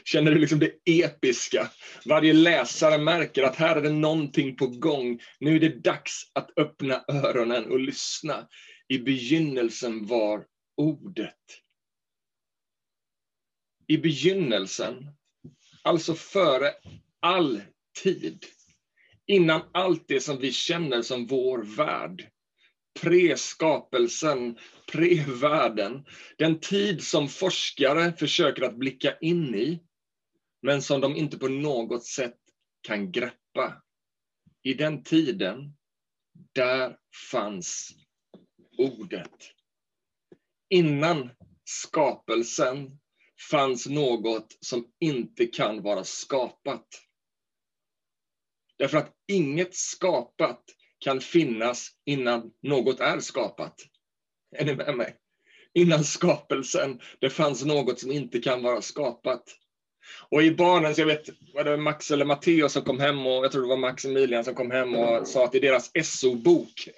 Känner 0.04 0.32
du 0.32 0.40
liksom 0.40 0.60
det 0.60 0.74
episka? 0.86 1.72
Varje 2.06 2.34
läsare 2.34 2.98
märker 2.98 3.44
att 3.44 3.56
här 3.56 3.76
är 3.76 3.82
det 3.82 3.90
någonting 3.90 4.56
på 4.56 4.68
gång. 4.68 5.20
Nu 5.40 5.56
är 5.56 5.60
det 5.60 5.84
dags 5.84 6.32
att 6.34 6.58
öppna 6.58 7.04
öronen 7.08 7.66
och 7.66 7.80
lyssna. 7.80 8.48
I 8.88 9.00
begynnelsen 9.00 10.06
var 10.06 10.46
ordet. 10.78 11.36
I 13.88 13.98
begynnelsen, 13.98 15.08
alltså 15.84 16.14
före 16.14 16.72
all 17.20 17.62
tid, 18.04 18.46
innan 19.28 19.62
allt 19.74 20.08
det 20.08 20.20
som 20.20 20.38
vi 20.40 20.52
känner 20.52 21.02
som 21.02 21.26
vår 21.26 21.64
värld, 21.64 22.30
pre-skapelsen, 23.02 24.58
pre-världen. 24.92 26.06
Den 26.38 26.60
tid 26.60 27.04
som 27.04 27.28
forskare 27.28 28.14
försöker 28.14 28.62
att 28.62 28.78
blicka 28.78 29.18
in 29.18 29.56
i, 29.56 29.84
men 30.62 30.82
som 30.82 31.02
de 31.02 31.16
inte 31.16 31.38
på 31.38 31.48
något 31.48 32.06
sätt 32.06 32.38
kan 32.82 33.12
greppa. 33.12 33.84
I 34.64 34.74
den 34.74 35.04
tiden, 35.04 35.76
där 36.54 36.98
fanns 37.32 37.92
ordet. 38.78 39.52
Innan 40.70 41.30
skapelsen 41.64 43.00
fanns 43.52 43.88
något 43.88 44.58
som 44.60 44.92
inte 45.00 45.46
kan 45.46 45.82
vara 45.82 46.04
skapat. 46.04 46.88
Därför 48.78 48.98
att 48.98 49.14
inget 49.28 49.76
skapat 49.76 50.64
kan 51.00 51.22
finnas 51.22 51.90
innan 52.06 52.52
något 52.64 53.00
är 53.00 53.20
skapat. 53.20 53.76
Är 54.58 54.66
ni 54.66 54.76
med 54.76 54.98
mig? 54.98 55.16
Innan 55.74 56.04
skapelsen, 56.04 57.00
det 57.20 57.30
fanns 57.30 57.66
något 57.66 58.00
som 58.00 58.12
inte 58.12 58.40
kan 58.40 58.64
vara 58.64 58.82
skapat. 58.82 59.44
Och 60.30 60.44
i 60.44 60.52
barnens, 60.52 60.98
jag 60.98 61.06
vet, 61.06 61.30
var 61.54 61.64
det 61.64 61.78
Max 61.78 62.12
eller 62.12 62.26
Matteo 62.26 62.70
som 62.70 62.84
kom 62.84 63.00
hem 63.00 63.28
och 63.28 63.46
jag 63.46 63.52
tror 63.52 63.62
det 63.62 63.68
var 63.68 63.78
Maximilian 63.78 64.44
som 64.44 64.56
kom 64.56 64.72
hem 64.72 64.96
och 64.96 65.28
sa 65.28 65.46
att 65.46 65.56
i 65.56 65.60
deras 65.60 65.92
SO-bok 66.04 66.90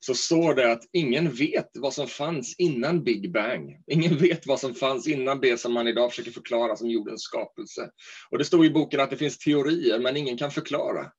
så 0.00 0.14
står 0.14 0.54
det 0.54 0.72
att 0.72 0.82
ingen 0.92 1.32
vet 1.32 1.70
vad 1.74 1.94
som 1.94 2.06
fanns 2.06 2.54
innan 2.58 3.04
Big 3.04 3.32
Bang. 3.32 3.82
Ingen 3.86 4.16
vet 4.16 4.46
vad 4.46 4.60
som 4.60 4.74
fanns 4.74 5.08
innan 5.08 5.40
det 5.40 5.60
som 5.60 5.72
man 5.72 5.88
idag 5.88 6.10
försöker 6.10 6.30
förklara 6.30 6.76
som 6.76 6.90
jordens 6.90 7.22
skapelse. 7.22 7.90
Och 8.30 8.38
det 8.38 8.44
står 8.44 8.64
i 8.64 8.70
boken 8.70 9.00
att 9.00 9.10
det 9.10 9.16
finns 9.16 9.38
teorier, 9.38 9.98
men 9.98 10.16
ingen 10.16 10.38
kan 10.38 10.50
förklara. 10.50 11.10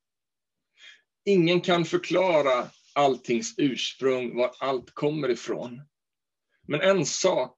Ingen 1.27 1.61
kan 1.61 1.85
förklara 1.85 2.69
alltings 2.93 3.53
ursprung, 3.57 4.35
var 4.35 4.51
allt 4.59 4.91
kommer 4.91 5.29
ifrån. 5.29 5.81
Men 6.67 6.81
en 6.81 7.05
sak 7.05 7.55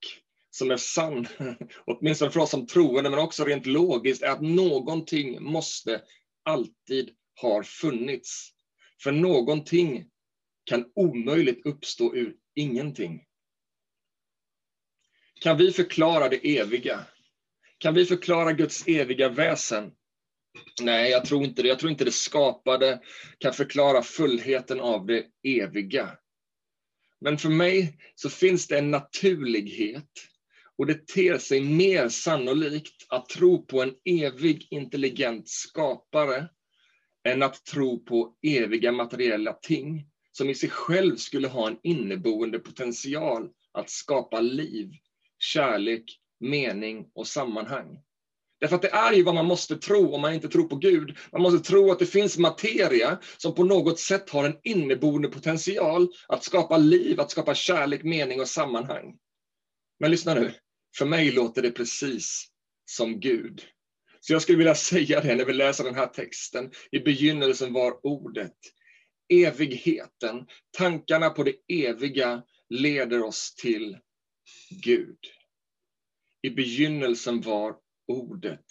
som 0.49 0.71
är 0.71 0.77
sann, 0.77 1.27
åtminstone 1.85 2.31
för 2.31 2.39
oss 2.39 2.49
som 2.49 2.67
troende, 2.67 3.09
men 3.09 3.19
också 3.19 3.45
rent 3.45 3.65
logiskt, 3.65 4.23
är 4.23 4.29
att 4.29 4.41
någonting 4.41 5.43
måste 5.43 6.01
alltid 6.43 7.09
ha 7.41 7.63
funnits. 7.63 8.49
För 9.03 9.11
någonting 9.11 10.05
kan 10.63 10.91
omöjligt 10.95 11.65
uppstå 11.65 12.15
ur 12.15 12.35
ingenting. 12.55 13.23
Kan 15.41 15.57
vi 15.57 15.71
förklara 15.71 16.29
det 16.29 16.57
eviga? 16.57 17.05
Kan 17.77 17.93
vi 17.93 18.05
förklara 18.05 18.53
Guds 18.53 18.87
eviga 18.87 19.29
väsen? 19.29 19.91
Nej, 20.81 21.11
jag 21.11 21.25
tror 21.25 21.43
inte 21.43 21.61
det. 21.61 21.67
Jag 21.67 21.79
tror 21.79 21.91
inte 21.91 22.05
det 22.05 22.11
skapade 22.11 22.99
kan 23.39 23.53
förklara 23.53 24.01
fullheten 24.01 24.81
av 24.81 25.05
det 25.05 25.25
eviga. 25.43 26.17
Men 27.21 27.37
för 27.37 27.49
mig 27.49 27.97
så 28.15 28.29
finns 28.29 28.67
det 28.67 28.77
en 28.77 28.91
naturlighet 28.91 30.09
och 30.77 30.85
det 30.85 31.07
ter 31.07 31.37
sig 31.37 31.61
mer 31.61 32.09
sannolikt 32.09 33.05
att 33.09 33.29
tro 33.29 33.65
på 33.65 33.81
en 33.81 33.91
evig 34.05 34.67
intelligent 34.71 35.49
skapare 35.49 36.47
än 37.23 37.43
att 37.43 37.65
tro 37.65 38.03
på 38.03 38.33
eviga 38.41 38.91
materiella 38.91 39.53
ting 39.53 40.05
som 40.31 40.49
i 40.49 40.55
sig 40.55 40.69
själv 40.69 41.15
skulle 41.15 41.47
ha 41.47 41.67
en 41.67 41.77
inneboende 41.83 42.59
potential 42.59 43.49
att 43.71 43.89
skapa 43.89 44.39
liv, 44.39 44.91
kärlek, 45.39 46.03
mening 46.39 47.05
och 47.13 47.27
sammanhang. 47.27 47.99
Därför 48.59 48.75
att 48.75 48.81
det 48.81 48.89
är 48.89 49.13
ju 49.13 49.23
vad 49.23 49.35
man 49.35 49.45
måste 49.45 49.77
tro 49.77 50.13
om 50.15 50.21
man 50.21 50.33
inte 50.33 50.49
tror 50.49 50.67
på 50.67 50.75
Gud. 50.75 51.17
Man 51.31 51.41
måste 51.41 51.59
tro 51.59 51.91
att 51.91 51.99
det 51.99 52.05
finns 52.05 52.37
materia 52.37 53.19
som 53.37 53.55
på 53.55 53.63
något 53.63 53.99
sätt 53.99 54.29
har 54.29 54.43
en 54.43 54.57
inneboende 54.63 55.29
potential 55.29 56.07
att 56.27 56.43
skapa 56.43 56.77
liv, 56.77 57.19
att 57.19 57.31
skapa 57.31 57.55
kärlek, 57.55 58.03
mening 58.03 58.41
och 58.41 58.47
sammanhang. 58.47 59.17
Men 59.99 60.11
lyssna 60.11 60.33
nu, 60.33 60.53
för 60.97 61.05
mig 61.05 61.31
låter 61.31 61.61
det 61.61 61.71
precis 61.71 62.47
som 62.85 63.19
Gud. 63.19 63.61
Så 64.19 64.33
jag 64.33 64.41
skulle 64.41 64.57
vilja 64.57 64.75
säga 64.75 65.21
det 65.21 65.35
när 65.35 65.45
vi 65.45 65.53
läser 65.53 65.83
den 65.83 65.95
här 65.95 66.07
texten. 66.07 66.71
I 66.91 66.99
begynnelsen 66.99 67.73
var 67.73 68.05
ordet. 68.05 68.57
Evigheten, 69.29 70.45
tankarna 70.77 71.29
på 71.29 71.43
det 71.43 71.55
eviga 71.67 72.43
leder 72.69 73.23
oss 73.23 73.55
till 73.55 73.97
Gud. 74.83 75.17
I 76.41 76.49
begynnelsen 76.49 77.41
var 77.41 77.75
ordet. 78.09 78.65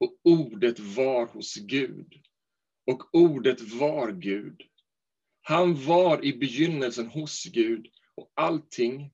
Och 0.00 0.20
ordet 0.22 0.78
var 0.78 1.26
hos 1.26 1.54
Gud. 1.54 2.14
Och 2.86 3.14
ordet 3.14 3.60
var 3.60 4.12
Gud. 4.12 4.62
Han 5.40 5.84
var 5.84 6.24
i 6.24 6.36
begynnelsen 6.36 7.06
hos 7.06 7.44
Gud 7.44 7.86
och 8.14 8.32
allting 8.34 9.12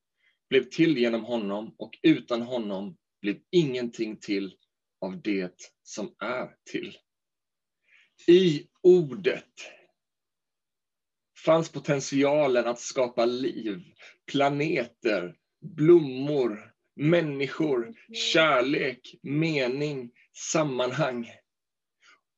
blev 0.48 0.68
till 0.68 0.98
genom 0.98 1.24
honom 1.24 1.74
och 1.78 1.98
utan 2.02 2.42
honom 2.42 2.96
blev 3.20 3.40
ingenting 3.50 4.16
till 4.16 4.56
av 5.00 5.22
det 5.22 5.72
som 5.82 6.14
är 6.18 6.56
till. 6.70 6.98
I 8.26 8.68
ordet 8.82 9.54
fanns 11.44 11.72
potentialen 11.72 12.66
att 12.66 12.80
skapa 12.80 13.24
liv, 13.24 13.82
planeter, 14.32 15.36
blommor, 15.60 16.74
människor, 16.96 17.94
kärlek, 18.12 19.14
mening, 19.22 20.10
sammanhang. 20.52 21.30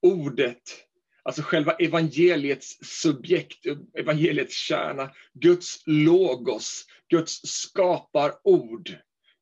Ordet, 0.03 0.63
alltså 1.23 1.43
själva 1.43 1.73
evangeliets 1.73 2.79
subjekt, 2.83 3.67
evangeliets 3.99 4.55
kärna, 4.55 5.11
Guds 5.35 5.83
logos, 5.87 6.85
Guds 7.11 7.41
skaparord, 7.45 8.97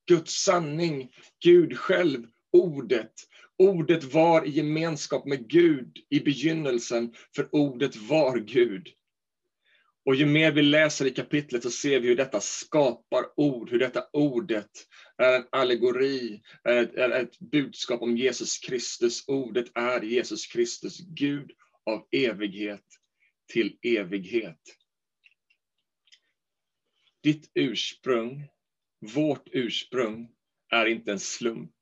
Guds 0.09 0.33
sanning, 0.33 1.11
Gud 1.45 1.79
själv, 1.79 2.27
ordet. 2.53 3.13
Ordet 3.59 4.05
var 4.05 4.47
i 4.47 4.51
gemenskap 4.51 5.27
med 5.27 5.49
Gud 5.49 5.99
i 6.11 6.21
begynnelsen, 6.21 7.15
för 7.37 7.49
ordet 7.55 7.97
var 7.97 8.39
Gud. 8.39 8.89
Och 10.05 10.15
ju 10.15 10.27
mer 10.27 10.53
vi 10.53 10.63
läser 10.63 11.07
i 11.07 11.11
kapitlet 11.11 11.63
så 11.63 11.71
ser 11.71 12.01
vi 12.01 12.09
hur 12.09 12.17
detta 12.17 12.41
skapar 12.41 13.25
ord, 13.37 13.71
hur 13.71 13.79
detta 13.79 14.05
ordet 14.13 14.71
är 15.19 15.37
en 15.37 15.45
allegori, 15.53 16.43
är 16.65 16.83
ett, 16.83 16.95
är 16.95 17.11
ett 17.11 17.39
budskap 17.39 18.03
om 18.03 18.17
Jesus 18.17 18.59
Kristus. 18.59 19.25
Ordet 19.29 19.67
är 19.75 20.01
Jesus 20.01 20.47
Kristus, 20.47 20.99
Gud 20.99 21.51
av 21.87 22.09
evighet 22.11 22.85
till 23.53 23.79
evighet. 23.83 24.61
Ditt 27.23 27.51
ursprung, 27.55 28.49
vårt 29.15 29.49
ursprung, 29.53 30.29
är 30.71 30.87
inte 30.87 31.13
en 31.13 31.21
slump. 31.21 31.75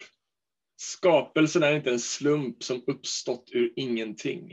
Skapelsen 0.76 1.62
är 1.62 1.72
inte 1.72 1.90
en 1.90 2.00
slump 2.00 2.62
som 2.62 2.84
uppstått 2.86 3.50
ur 3.52 3.72
ingenting. 3.76 4.52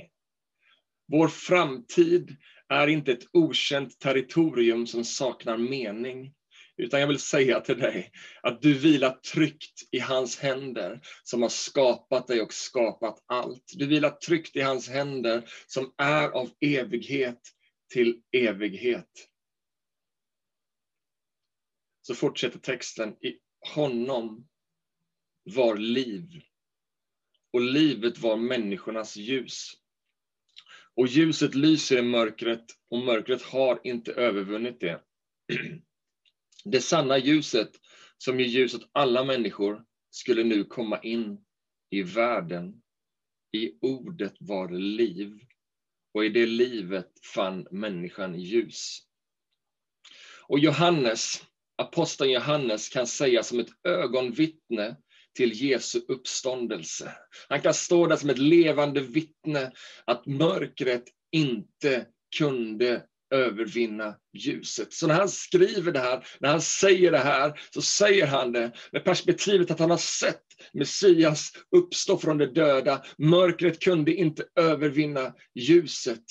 Vår 1.08 1.28
framtid 1.28 2.38
är 2.70 2.88
inte 2.88 3.12
ett 3.12 3.28
okänt 3.34 4.00
territorium 4.00 4.88
som 4.88 5.04
saknar 5.04 5.58
mening. 5.58 6.34
Utan 6.78 7.00
jag 7.00 7.08
vill 7.08 7.20
säga 7.20 7.60
till 7.60 7.80
dig 7.80 8.12
att 8.42 8.62
du 8.62 8.74
vilar 8.74 9.12
tryggt 9.12 9.82
i 9.92 10.00
hans 10.00 10.40
händer 10.40 11.02
som 11.24 11.42
har 11.42 11.50
skapat 11.50 12.28
dig 12.28 12.42
och 12.42 12.54
skapat 12.54 13.24
allt. 13.26 13.74
Du 13.76 13.88
vilar 13.88 14.10
tryggt 14.10 14.56
i 14.56 14.62
hans 14.62 14.90
händer 14.90 15.50
som 15.68 15.94
är 15.98 16.30
av 16.30 16.50
evighet 16.60 17.40
till 17.94 18.22
evighet. 18.32 19.10
Så 22.02 22.14
fortsätter 22.14 22.60
texten. 22.60 23.10
I 23.10 23.38
honom 23.76 24.48
var 25.44 25.78
liv 25.78 26.42
och 27.54 27.62
livet 27.62 28.18
var 28.18 28.38
människornas 28.38 29.18
ljus. 29.18 29.74
Och 30.96 31.08
ljuset 31.08 31.56
lyser 31.56 31.98
i 31.98 32.02
mörkret 32.02 32.66
och 32.90 33.00
mörkret 33.00 33.42
har 33.42 33.80
inte 33.84 34.12
övervunnit 34.12 34.80
det. 34.80 35.02
Det 36.66 36.82
sanna 36.82 37.18
ljuset 37.18 37.72
som 38.18 38.40
ger 38.40 38.48
ljus 38.48 38.74
åt 38.74 38.90
alla 38.92 39.24
människor 39.24 39.86
skulle 40.10 40.44
nu 40.44 40.64
komma 40.64 41.02
in 41.02 41.38
i 41.90 42.02
världen. 42.02 42.82
I 43.52 43.78
ordet 43.82 44.34
var 44.40 44.70
liv 44.70 45.40
och 46.14 46.26
i 46.26 46.30
det 46.30 46.46
livet 46.46 47.12
fann 47.36 47.68
människan 47.72 48.40
ljus. 48.40 49.00
Och 50.48 50.60
Johannes, 50.60 51.44
aposteln 51.78 52.32
Johannes 52.32 52.90
kan 52.90 53.08
säga 53.08 53.44
som 53.44 53.60
ett 53.60 53.70
ögonvittne 53.84 54.98
till 55.36 55.52
Jesu 55.54 56.02
uppståndelse. 56.08 57.12
Han 57.50 57.62
kan 57.62 57.74
stå 57.74 58.08
där 58.08 58.16
som 58.16 58.30
ett 58.30 58.38
levande 58.38 59.02
vittne 59.02 59.72
att 60.06 60.26
mörkret 60.26 61.04
inte 61.32 62.06
kunde 62.38 63.04
övervinna 63.34 64.16
ljuset. 64.34 64.94
Så 64.94 65.08
när 65.08 65.16
han 65.16 65.30
skriver 65.30 65.92
det 65.92 66.00
här, 66.00 66.28
när 66.40 66.50
han 66.50 66.62
säger 66.62 67.12
det 67.12 67.18
här, 67.18 67.60
så 67.74 67.82
säger 67.82 68.28
han 68.28 68.52
det 68.52 68.72
med 68.92 69.04
perspektivet 69.04 69.72
att 69.72 69.80
han 69.80 69.90
har 69.90 69.98
sett 69.98 70.42
Messias 70.74 71.52
uppstå 71.76 72.18
från 72.18 72.38
de 72.38 72.46
döda. 72.46 73.04
Mörkret 73.18 73.80
kunde 73.80 74.14
inte 74.14 74.44
övervinna 74.60 75.34
ljuset. 75.56 76.24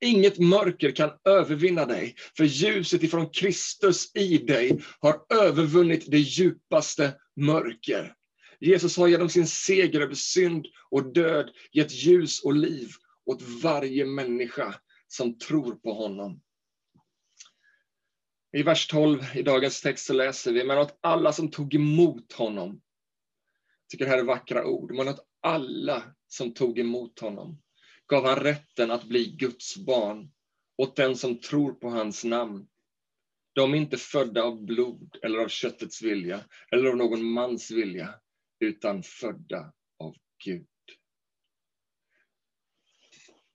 Inget 0.00 0.38
mörker 0.38 0.90
kan 0.90 1.10
övervinna 1.24 1.86
dig, 1.86 2.14
för 2.36 2.44
ljuset 2.44 3.02
ifrån 3.02 3.30
Kristus 3.30 4.16
i 4.16 4.38
dig 4.38 4.80
har 5.00 5.16
övervunnit 5.34 6.10
det 6.10 6.18
djupaste 6.18 7.12
mörker. 7.36 8.14
Jesus 8.60 8.96
har 8.96 9.08
genom 9.08 9.28
sin 9.28 9.46
seger 9.46 10.00
över 10.00 10.14
synd 10.14 10.66
och 10.90 11.12
död 11.12 11.50
gett 11.72 11.92
ljus 11.92 12.44
och 12.44 12.54
liv 12.54 12.88
åt 13.24 13.42
varje 13.42 14.06
människa 14.06 14.74
som 15.08 15.38
tror 15.38 15.74
på 15.74 15.92
honom. 15.92 16.40
I 18.52 18.62
vers 18.62 18.86
12 18.86 19.20
i 19.34 19.42
dagens 19.42 19.80
text 19.80 20.06
så 20.06 20.12
läser 20.12 20.52
vi, 20.52 20.64
men 20.64 20.78
åt 20.78 20.98
alla 21.00 21.32
som 21.32 21.50
tog 21.50 21.74
emot 21.74 22.32
honom. 22.32 22.68
Jag 22.68 23.90
tycker 23.90 24.04
det 24.04 24.10
här 24.10 24.18
är 24.18 24.24
vackra 24.24 24.66
ord. 24.66 24.94
Men 24.94 25.08
åt 25.08 25.26
alla 25.40 26.02
som 26.28 26.54
tog 26.54 26.78
emot 26.78 27.18
honom 27.18 27.62
gav 28.06 28.24
han 28.24 28.36
rätten 28.36 28.90
att 28.90 29.04
bli 29.04 29.24
Guds 29.24 29.76
barn 29.76 30.30
åt 30.76 30.96
den 30.96 31.16
som 31.16 31.40
tror 31.40 31.72
på 31.72 31.90
hans 31.90 32.24
namn. 32.24 32.68
De 33.52 33.74
är 33.74 33.78
inte 33.78 33.96
födda 33.96 34.42
av 34.42 34.64
blod 34.64 35.16
eller 35.22 35.38
av 35.38 35.48
köttets 35.48 36.02
vilja 36.02 36.40
eller 36.72 36.88
av 36.88 36.96
någon 36.96 37.24
mans 37.24 37.70
vilja, 37.70 38.14
utan 38.60 39.02
födda 39.02 39.72
av 39.98 40.14
Gud. 40.44 40.66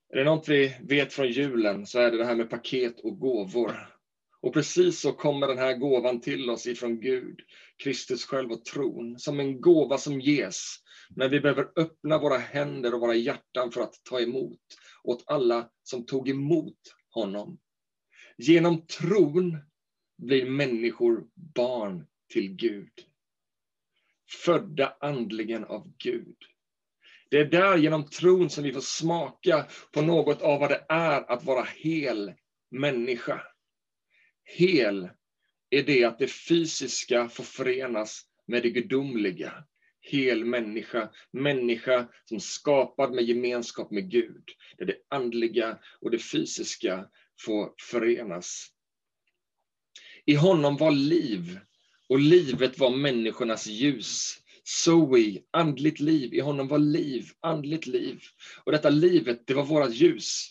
Är 0.08 0.16
det 0.16 0.24
något 0.24 0.48
vi 0.48 0.76
vet 0.80 1.12
från 1.12 1.30
julen 1.30 1.86
så 1.86 1.98
är 1.98 2.10
det 2.10 2.18
det 2.18 2.24
här 2.24 2.34
med 2.34 2.50
paket 2.50 3.00
och 3.00 3.18
gåvor. 3.18 3.94
Och 4.40 4.52
precis 4.52 5.00
så 5.00 5.12
kommer 5.12 5.48
den 5.48 5.58
här 5.58 5.74
gåvan 5.74 6.20
till 6.20 6.50
oss 6.50 6.66
ifrån 6.66 7.00
Gud, 7.00 7.40
Kristus 7.82 8.24
själv 8.24 8.52
och 8.52 8.64
tron, 8.64 9.18
som 9.18 9.40
en 9.40 9.60
gåva 9.60 9.98
som 9.98 10.20
ges 10.20 10.74
när 11.16 11.28
vi 11.28 11.40
behöver 11.40 11.66
öppna 11.76 12.18
våra 12.18 12.36
händer 12.36 12.94
och 12.94 13.00
våra 13.00 13.14
hjärtan 13.14 13.70
för 13.70 13.80
att 13.80 13.94
ta 14.10 14.20
emot 14.20 14.60
åt 15.02 15.24
alla 15.26 15.70
som 15.82 16.06
tog 16.06 16.28
emot 16.28 16.78
honom. 17.10 17.58
Genom 18.36 18.86
tron 18.86 19.58
blir 20.16 20.44
människor 20.44 21.26
barn 21.34 22.06
till 22.32 22.56
Gud. 22.56 22.92
Födda 24.34 24.96
andligen 25.00 25.64
av 25.64 25.92
Gud. 25.98 26.36
Det 27.30 27.38
är 27.38 27.44
där 27.44 27.76
genom 27.76 28.08
tron 28.08 28.50
som 28.50 28.64
vi 28.64 28.72
får 28.72 28.80
smaka 28.80 29.66
på 29.92 30.02
något 30.02 30.42
av 30.42 30.60
vad 30.60 30.70
det 30.70 30.84
är 30.88 31.32
att 31.32 31.44
vara 31.44 31.64
hel 31.64 32.32
människa. 32.70 33.42
Hel 34.44 35.08
är 35.70 35.82
det 35.82 36.04
att 36.04 36.18
det 36.18 36.26
fysiska 36.26 37.28
får 37.28 37.44
förenas 37.44 38.22
med 38.46 38.62
det 38.62 38.70
gudomliga. 38.70 39.64
Hel 40.00 40.44
människa, 40.44 41.10
människa 41.30 42.08
som 42.24 42.40
skapad 42.40 43.12
med 43.12 43.24
gemenskap 43.24 43.90
med 43.90 44.10
Gud. 44.10 44.44
Där 44.78 44.86
det 44.86 44.96
andliga 45.08 45.78
och 46.00 46.10
det 46.10 46.18
fysiska 46.18 47.08
får 47.40 47.74
förenas. 47.90 48.70
I 50.24 50.34
honom 50.34 50.76
var 50.76 50.90
liv 50.90 51.58
och 52.14 52.20
livet 52.20 52.78
var 52.78 52.90
människornas 52.90 53.66
ljus. 53.66 54.36
Zoe, 54.64 55.42
andligt 55.50 56.00
liv. 56.00 56.34
I 56.34 56.40
honom 56.40 56.68
var 56.68 56.78
liv, 56.78 57.24
andligt 57.40 57.86
liv. 57.86 58.20
Och 58.64 58.72
detta 58.72 58.90
livet, 58.90 59.46
det 59.46 59.54
var 59.54 59.64
vårt 59.64 59.94
ljus. 59.94 60.50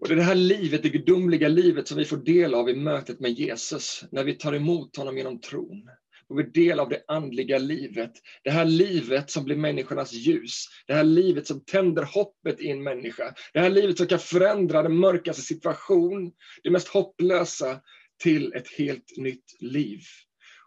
Och 0.00 0.08
det 0.08 0.14
är 0.14 0.16
det 0.16 0.22
här 0.22 0.34
livet, 0.34 0.82
det 0.82 0.88
gudomliga 0.88 1.48
livet 1.48 1.88
som 1.88 1.98
vi 1.98 2.04
får 2.04 2.16
del 2.16 2.54
av 2.54 2.68
i 2.68 2.74
mötet 2.74 3.20
med 3.20 3.30
Jesus, 3.30 4.04
när 4.10 4.24
vi 4.24 4.34
tar 4.34 4.52
emot 4.52 4.96
honom 4.96 5.16
genom 5.16 5.40
tron. 5.40 5.88
Och 6.28 6.38
vi 6.38 6.42
del 6.42 6.80
av 6.80 6.88
det 6.88 7.04
andliga 7.08 7.58
livet. 7.58 8.12
Det 8.44 8.50
här 8.50 8.64
livet 8.64 9.30
som 9.30 9.44
blir 9.44 9.56
människornas 9.56 10.12
ljus. 10.12 10.66
Det 10.86 10.94
här 10.94 11.04
livet 11.04 11.46
som 11.46 11.64
tänder 11.64 12.02
hoppet 12.02 12.60
i 12.60 12.70
en 12.70 12.82
människa. 12.82 13.34
Det 13.52 13.60
här 13.60 13.70
livet 13.70 13.98
som 13.98 14.06
kan 14.06 14.18
förändra 14.18 14.82
den 14.82 14.96
mörkaste 14.96 15.42
situation, 15.42 16.32
det 16.62 16.70
mest 16.70 16.88
hopplösa, 16.88 17.80
till 18.22 18.52
ett 18.52 18.68
helt 18.68 19.16
nytt 19.16 19.56
liv. 19.60 20.00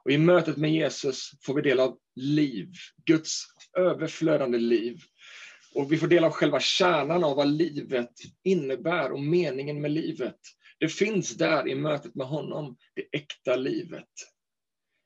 Och 0.03 0.11
i 0.11 0.17
mötet 0.17 0.57
med 0.57 0.71
Jesus 0.71 1.31
får 1.41 1.53
vi 1.53 1.61
del 1.61 1.79
av 1.79 1.97
liv, 2.15 2.67
Guds 3.05 3.45
överflödande 3.77 4.57
liv. 4.57 4.99
Och 5.75 5.91
vi 5.91 5.97
får 5.97 6.07
del 6.07 6.23
av 6.23 6.31
själva 6.31 6.59
kärnan 6.59 7.23
av 7.23 7.35
vad 7.35 7.47
livet 7.47 8.11
innebär 8.43 9.11
och 9.11 9.23
meningen 9.23 9.81
med 9.81 9.91
livet. 9.91 10.39
Det 10.79 10.87
finns 10.87 11.37
där 11.37 11.67
i 11.67 11.75
mötet 11.75 12.15
med 12.15 12.27
honom, 12.27 12.77
det 12.95 13.17
äkta 13.17 13.55
livet. 13.55 14.09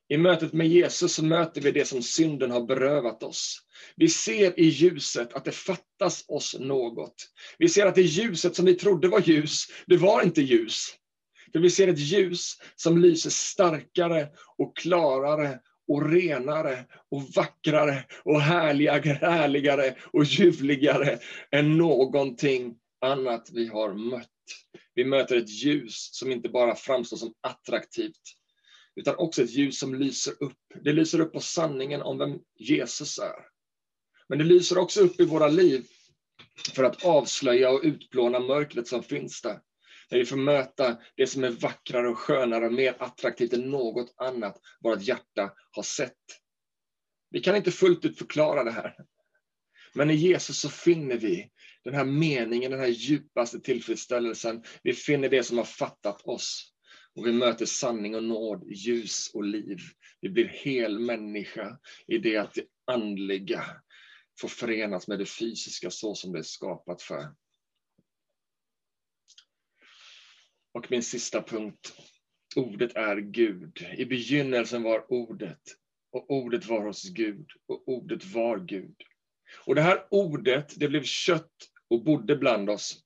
I 0.10 0.18
mötet 0.18 0.54
med 0.54 0.68
Jesus 0.68 1.14
så 1.14 1.26
möter 1.26 1.62
vi 1.62 1.72
det 1.72 1.86
som 1.86 2.02
synden 2.02 2.52
har 2.52 2.62
berövat 2.62 3.24
oss. 3.24 3.62
Vi 3.96 4.10
ser 4.10 4.60
i 4.60 4.66
ljuset 4.66 5.34
att 5.34 5.46
det 5.46 5.52
fattas 5.52 6.26
oss 6.28 6.56
något. 6.60 7.16
Vi 7.58 7.70
ser 7.70 7.86
att 7.86 7.96
det 7.96 8.02
ljuset 8.02 8.56
som 8.56 8.66
vi 8.66 8.76
trodde 8.76 9.08
var 9.08 9.22
ljus, 9.22 9.66
det 9.88 9.98
var 9.98 10.24
inte 10.24 10.42
ljus. 10.42 10.96
För 11.52 11.60
vi 11.60 11.70
ser 11.70 11.88
ett 11.88 12.00
ljus 12.00 12.58
som 12.76 12.98
lyser 12.98 13.30
starkare 13.30 14.28
och 14.58 14.78
klarare 14.78 15.60
och 15.88 16.12
renare 16.12 16.86
och 17.12 17.24
vackrare 17.36 18.06
och 18.24 18.42
härligare, 18.42 19.14
härligare 19.22 19.96
och 20.14 20.24
ljuvligare 20.24 21.20
än 21.52 21.78
någonting 21.78 22.76
annat 23.02 23.50
vi 23.54 23.68
har 23.68 23.94
mött. 23.94 24.30
Vi 24.96 25.06
möter 25.06 25.36
ett 25.36 25.50
ljus 25.50 26.10
som 26.12 26.32
inte 26.32 26.50
bara 26.50 26.76
framstår 26.76 27.18
som 27.18 27.34
attraktivt, 27.42 28.22
utan 28.96 29.16
också 29.16 29.44
ett 29.44 29.52
ljus 29.52 29.80
som 29.80 29.96
lyser 29.96 30.34
upp. 30.44 30.58
Det 30.84 30.92
lyser 30.92 31.20
upp 31.20 31.34
på 31.34 31.40
sanningen 31.40 32.02
om 32.02 32.18
vem 32.18 32.40
Jesus 32.56 33.20
är. 33.20 33.46
Men 34.30 34.38
det 34.38 34.44
lyser 34.44 34.78
också 34.78 35.02
upp 35.02 35.20
i 35.20 35.26
våra 35.26 35.48
liv 35.48 35.86
för 36.76 36.84
att 36.84 37.06
avslöja 37.06 37.70
och 37.70 37.82
utplåna 37.84 38.40
mörkret 38.40 38.88
som 38.88 39.04
finns 39.04 39.42
där. 39.42 39.60
Där 40.10 40.18
vi 40.18 40.26
får 40.26 40.38
möta 40.38 40.98
det 41.16 41.28
som 41.28 41.44
är 41.44 41.50
vackrare 41.50 42.10
och 42.10 42.18
skönare 42.18 42.66
och 42.66 42.74
mer 42.74 42.96
attraktivt 43.00 43.54
än 43.54 43.72
något 43.72 44.14
annat 44.18 44.58
vårt 44.82 45.02
hjärta 45.02 45.52
har 45.72 45.84
sett. 45.84 46.18
Vi 47.30 47.40
kan 47.40 47.56
inte 47.56 47.72
fullt 47.72 48.06
ut 48.06 48.18
förklara 48.18 48.64
det 48.64 48.72
här. 48.72 48.96
Men 49.94 50.10
i 50.10 50.16
Jesus 50.16 50.60
så 50.60 50.70
finner 50.70 51.18
vi 51.18 51.52
den 51.84 51.94
här 51.94 52.04
meningen, 52.04 52.72
den 52.72 52.80
här 52.80 52.88
djupaste 52.88 53.60
tillfredsställelsen. 53.60 54.64
Vi 54.84 54.94
finner 54.94 55.30
det 55.30 55.44
som 55.44 55.58
har 55.58 55.66
fattat 55.66 56.22
oss. 56.22 56.74
Och 57.16 57.28
vi 57.28 57.32
möter 57.32 57.66
sanning 57.66 58.16
och 58.16 58.24
nåd, 58.24 58.64
ljus 58.72 59.32
och 59.34 59.44
liv. 59.44 59.78
Vi 60.22 60.30
blir 60.30 60.46
hel 60.46 61.00
människa 61.00 61.80
i 62.08 62.18
det 62.18 62.38
att 62.38 62.54
det 62.54 62.66
andliga 62.86 63.66
får 64.42 64.48
förenas 64.48 65.08
med 65.08 65.20
det 65.20 65.26
fysiska 65.26 65.90
så 65.90 66.16
som 66.16 66.32
det 66.32 66.40
är 66.40 66.44
skapat 66.44 67.02
för. 67.02 67.34
Och 70.80 70.92
min 70.92 71.04
sista 71.04 71.42
punkt. 71.42 71.94
Ordet 72.56 72.96
är 72.96 73.18
Gud. 73.18 73.88
I 73.98 74.06
begynnelsen 74.06 74.84
var 74.84 75.12
ordet 75.12 75.62
och 76.12 76.32
ordet 76.32 76.66
var 76.66 76.82
hos 76.82 77.10
Gud 77.10 77.48
och 77.68 77.84
ordet 77.88 78.26
var 78.26 78.60
Gud. 78.60 78.96
Och 79.66 79.76
det 79.76 79.82
här 79.82 80.08
ordet, 80.12 80.80
det 80.80 80.88
blev 80.88 81.04
kött 81.04 81.54
och 81.90 82.04
bodde 82.04 82.36
bland 82.36 82.70
oss. 82.70 83.04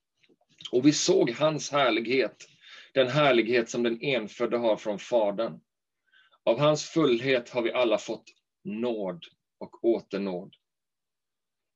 Och 0.71 0.85
vi 0.85 0.93
såg 0.93 1.31
hans 1.31 1.71
härlighet, 1.71 2.47
den 2.93 3.07
härlighet 3.07 3.69
som 3.69 3.83
den 3.83 4.01
enfödde 4.01 4.57
har 4.57 4.77
från 4.77 4.99
Fadern. 4.99 5.59
Av 6.43 6.59
hans 6.59 6.83
fullhet 6.85 7.49
har 7.49 7.61
vi 7.61 7.71
alla 7.71 7.97
fått 7.97 8.25
nåd 8.63 9.25
och 9.57 9.85
åternåd. 9.85 10.55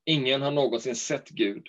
Ingen 0.05 0.41
har 0.41 0.51
någonsin 0.51 0.95
sett 0.95 1.29
Gud. 1.29 1.67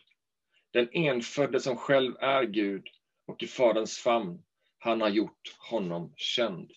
Den 0.70 0.88
enfödde 0.92 1.60
som 1.60 1.76
själv 1.76 2.16
är 2.20 2.44
Gud 2.44 2.88
och 3.28 3.42
i 3.42 3.46
Faderns 3.46 3.98
famn, 3.98 4.42
han 4.78 5.00
har 5.00 5.08
gjort 5.08 5.56
honom 5.70 6.12
känd. 6.16 6.70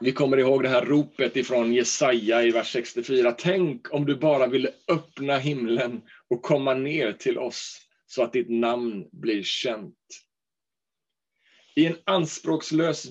Vi 0.00 0.12
kommer 0.12 0.36
ihåg 0.36 0.62
det 0.62 0.68
här 0.68 0.84
ropet 0.84 1.36
ifrån 1.36 1.72
Jesaja 1.72 2.42
i 2.42 2.50
vers 2.50 2.72
64. 2.72 3.32
Tänk 3.32 3.94
om 3.94 4.06
du 4.06 4.16
bara 4.16 4.46
ville 4.46 4.70
öppna 4.88 5.38
himlen 5.38 6.02
och 6.28 6.42
komma 6.42 6.74
ner 6.74 7.12
till 7.12 7.38
oss 7.38 7.80
så 8.06 8.22
att 8.22 8.32
ditt 8.32 8.50
namn 8.50 9.08
blir 9.12 9.42
känt. 9.42 9.96
I 11.76 11.86
en 11.86 11.96
anspråkslös 12.04 13.06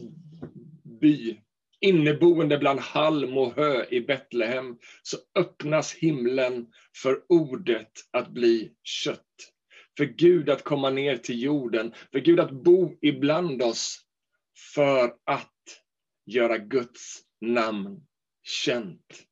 by, 1.02 1.38
inneboende 1.80 2.58
bland 2.58 2.80
halm 2.80 3.38
och 3.38 3.56
hö 3.56 3.86
i 3.90 4.02
Betlehem, 4.02 4.78
så 5.02 5.18
öppnas 5.36 5.94
himlen 5.94 6.68
för 7.02 7.24
ordet 7.30 7.92
att 8.12 8.30
bli 8.30 8.74
kött. 8.84 9.53
För 9.98 10.06
Gud 10.06 10.50
att 10.50 10.64
komma 10.64 10.90
ner 10.90 11.18
till 11.18 11.42
jorden, 11.42 11.94
för 12.12 12.20
Gud 12.20 12.40
att 12.40 12.52
bo 12.52 12.98
ibland 13.02 13.62
oss, 13.62 14.00
för 14.74 15.14
att 15.24 15.50
göra 16.26 16.58
Guds 16.58 17.20
namn 17.42 18.02
känt. 18.44 19.24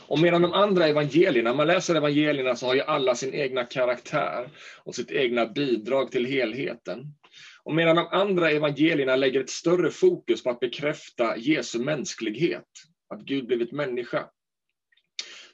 Och 0.00 0.18
medan 0.18 0.42
de 0.42 0.52
andra 0.52 0.86
evangelierna, 0.86 1.50
när 1.50 1.56
man 1.56 1.66
läser 1.66 1.94
evangelierna 1.94 2.56
så 2.56 2.66
har 2.66 2.74
ju 2.74 2.80
alla 2.80 3.14
sin 3.14 3.34
egna 3.34 3.64
karaktär 3.64 4.50
och 4.84 4.94
sitt 4.94 5.10
egna 5.10 5.46
bidrag 5.46 6.10
till 6.10 6.26
helheten. 6.26 7.14
Och 7.62 7.74
medan 7.74 7.96
de 7.96 8.06
andra 8.06 8.50
evangelierna 8.50 9.16
lägger 9.16 9.40
ett 9.40 9.50
större 9.50 9.90
fokus 9.90 10.42
på 10.42 10.50
att 10.50 10.60
bekräfta 10.60 11.36
Jesu 11.36 11.78
mänsklighet, 11.78 12.68
att 13.08 13.20
Gud 13.20 13.46
blivit 13.46 13.72
människa, 13.72 14.28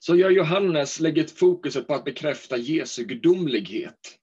så 0.02 0.16
gör 0.16 0.30
Johannes 0.30 1.00
lägger 1.00 1.24
fokuset 1.24 1.86
på 1.86 1.94
att 1.94 2.04
bekräfta 2.04 2.56
Jesu 2.56 3.04
gudomlighet. 3.04 4.16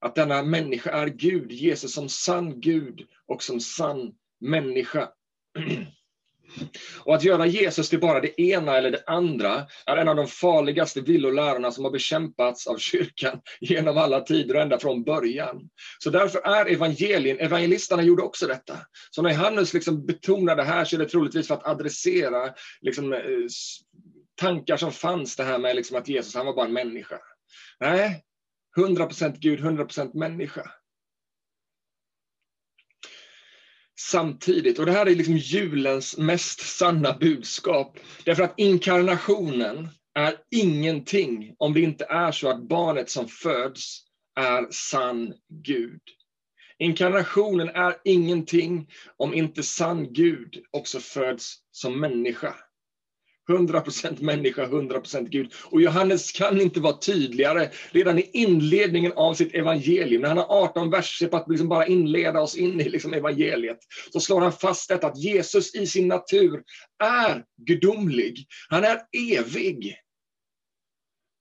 Att 0.00 0.14
denna 0.14 0.42
människa 0.42 0.90
är 0.90 1.06
Gud, 1.06 1.52
Jesus 1.52 1.94
som 1.94 2.08
sann 2.08 2.60
Gud 2.60 3.06
och 3.26 3.42
som 3.42 3.60
sann 3.60 4.12
människa. 4.40 5.08
Och 6.98 7.14
att 7.14 7.24
göra 7.24 7.46
Jesus 7.46 7.88
till 7.88 8.00
bara 8.00 8.20
det 8.20 8.40
ena 8.40 8.76
eller 8.76 8.90
det 8.90 9.02
andra 9.06 9.66
är 9.86 9.96
en 9.96 10.08
av 10.08 10.16
de 10.16 10.26
farligaste 10.26 11.00
villolärorna 11.00 11.70
som 11.70 11.84
har 11.84 11.90
bekämpats 11.90 12.66
av 12.66 12.78
kyrkan 12.78 13.40
genom 13.60 13.98
alla 13.98 14.20
tider 14.20 14.54
och 14.54 14.62
ända 14.62 14.78
från 14.78 15.04
början. 15.04 15.68
Så 15.98 16.10
därför 16.10 16.38
är 16.38 16.72
evangelien, 16.72 17.38
evangelisterna 17.38 18.02
gjorde 18.02 18.22
också 18.22 18.46
detta. 18.46 18.76
Så 19.10 19.22
när 19.22 19.30
Johannes 19.30 19.74
liksom 19.74 20.06
betonar 20.06 20.56
det 20.56 20.64
här 20.64 20.84
så 20.84 20.96
är 20.96 21.00
det 21.00 21.08
troligtvis 21.08 21.48
för 21.48 21.54
att 21.54 21.66
adressera 21.66 22.54
liksom, 22.80 23.12
eh, 23.12 23.20
tankar 24.38 24.76
som 24.76 24.92
fanns 24.92 25.36
det 25.36 25.44
här 25.44 25.58
med 25.58 25.76
liksom 25.76 25.96
att 25.96 26.08
Jesus 26.08 26.34
han 26.34 26.46
var 26.46 26.54
bara 26.54 26.66
en 26.66 26.72
människa. 26.72 27.18
Nej, 27.80 28.24
100% 28.76 29.36
Gud, 29.38 29.60
100% 29.60 30.14
människa. 30.14 30.70
samtidigt. 33.98 34.78
Och 34.78 34.86
det 34.86 34.92
här 34.92 35.06
är 35.06 35.14
liksom 35.14 35.36
julens 35.36 36.18
mest 36.18 36.60
sanna 36.60 37.12
budskap. 37.12 37.98
Därför 38.24 38.42
att 38.42 38.54
inkarnationen 38.56 39.88
är 40.14 40.34
ingenting 40.50 41.54
om 41.58 41.74
det 41.74 41.80
inte 41.80 42.04
är 42.04 42.32
så 42.32 42.48
att 42.48 42.68
barnet 42.68 43.10
som 43.10 43.28
föds 43.28 44.04
är 44.40 44.66
sann 44.70 45.34
Gud. 45.64 46.00
Inkarnationen 46.78 47.68
är 47.68 47.96
ingenting 48.04 48.90
om 49.16 49.34
inte 49.34 49.62
sann 49.62 50.12
Gud 50.12 50.64
också 50.70 51.00
föds 51.00 51.56
som 51.70 52.00
människa. 52.00 52.54
100% 53.48 54.22
människa, 54.22 54.66
100% 54.66 55.28
Gud. 55.28 55.52
Och 55.64 55.82
Johannes 55.82 56.32
kan 56.32 56.60
inte 56.60 56.80
vara 56.80 56.96
tydligare 56.96 57.68
redan 57.90 58.18
i 58.18 58.30
inledningen 58.32 59.12
av 59.12 59.34
sitt 59.34 59.54
evangelium, 59.54 60.22
när 60.22 60.28
han 60.28 60.38
har 60.38 60.62
18 60.62 60.90
verser 60.90 61.26
på 61.26 61.36
att 61.36 61.48
liksom 61.48 61.68
bara 61.68 61.86
inleda 61.86 62.40
oss 62.40 62.56
in 62.56 62.80
i 62.80 62.88
liksom 62.88 63.14
evangeliet, 63.14 63.78
så 64.12 64.20
slår 64.20 64.40
han 64.40 64.52
fast 64.52 64.88
detta 64.88 65.06
att 65.06 65.18
Jesus 65.18 65.74
i 65.74 65.86
sin 65.86 66.08
natur 66.08 66.62
är 67.04 67.44
gudomlig. 67.66 68.46
Han 68.68 68.84
är 68.84 69.00
evig. 69.38 69.96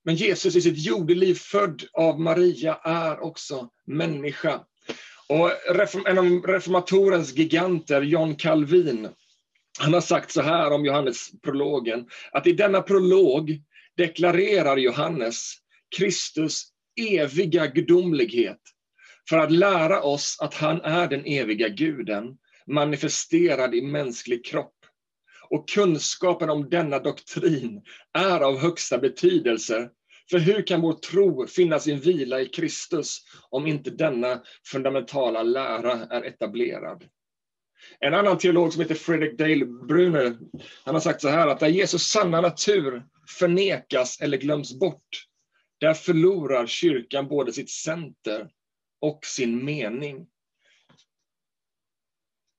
Men 0.06 0.16
Jesus 0.16 0.56
i 0.56 0.62
sitt 0.62 0.86
jordeliv, 0.86 1.36
född 1.36 1.84
av 1.94 2.20
Maria, 2.20 2.76
är 2.84 3.24
också 3.24 3.70
människa. 3.88 4.60
Och 5.30 5.52
en 6.08 6.18
av 6.18 6.26
reformatorens 6.26 7.36
giganter, 7.36 8.02
John 8.02 8.36
Calvin, 8.36 9.10
han 9.78 9.94
har 9.94 10.02
sagt 10.02 10.32
så 10.32 10.42
här 10.42 10.72
om 10.72 10.86
Johannes-prologen, 10.86 12.08
att 12.32 12.48
i 12.48 12.52
denna 12.52 12.82
prolog 12.82 13.62
deklarerar 13.98 14.78
Johannes 14.78 15.54
Kristus 15.98 16.64
eviga 17.02 17.68
gudomlighet 17.68 18.62
för 19.30 19.38
att 19.38 19.52
lära 19.52 20.02
oss 20.02 20.38
att 20.42 20.54
han 20.54 20.82
är 20.82 21.08
den 21.08 21.26
eviga 21.26 21.70
guden, 21.70 22.38
manifesterad 22.68 23.76
i 23.76 23.82
mänsklig 23.82 24.46
kropp. 24.46 24.74
Och 25.50 25.70
kunskapen 25.70 26.50
om 26.50 26.70
denna 26.70 27.00
doktrin 27.00 27.82
är 28.14 28.40
av 28.40 28.60
högsta 28.60 28.98
betydelse, 28.98 29.90
för 30.30 30.40
hur 30.40 30.68
kan 30.68 30.82
vår 30.82 30.94
tro 30.94 31.48
finna 31.48 31.80
sin 31.80 32.00
vila 32.00 32.42
i 32.42 32.46
Kristus 32.46 33.22
om 33.50 33.68
inte 33.68 33.90
denna 33.90 34.42
fundamentala 34.72 35.44
lära 35.44 35.92
är 35.92 36.22
etablerad? 36.22 37.04
En 38.00 38.14
annan 38.14 38.38
teolog 38.38 38.74
som 38.74 38.82
heter 38.82 38.96
Fredrik 38.96 39.38
Dale 39.38 39.66
Bruner, 39.66 40.38
han 40.84 40.96
har 40.96 41.00
sagt 41.02 41.22
så 41.22 41.30
här 41.30 41.48
att 41.48 41.60
där 41.60 41.68
Jesus 41.68 42.04
sanna 42.04 42.42
natur 42.42 43.06
förnekas 43.40 44.22
eller 44.22 44.38
glöms 44.38 44.80
bort, 44.80 45.26
där 45.80 45.94
förlorar 45.94 46.68
kyrkan 46.68 47.28
både 47.28 47.54
sitt 47.54 47.70
center 47.70 48.50
och 49.02 49.26
sin 49.26 49.66
mening. 49.66 50.28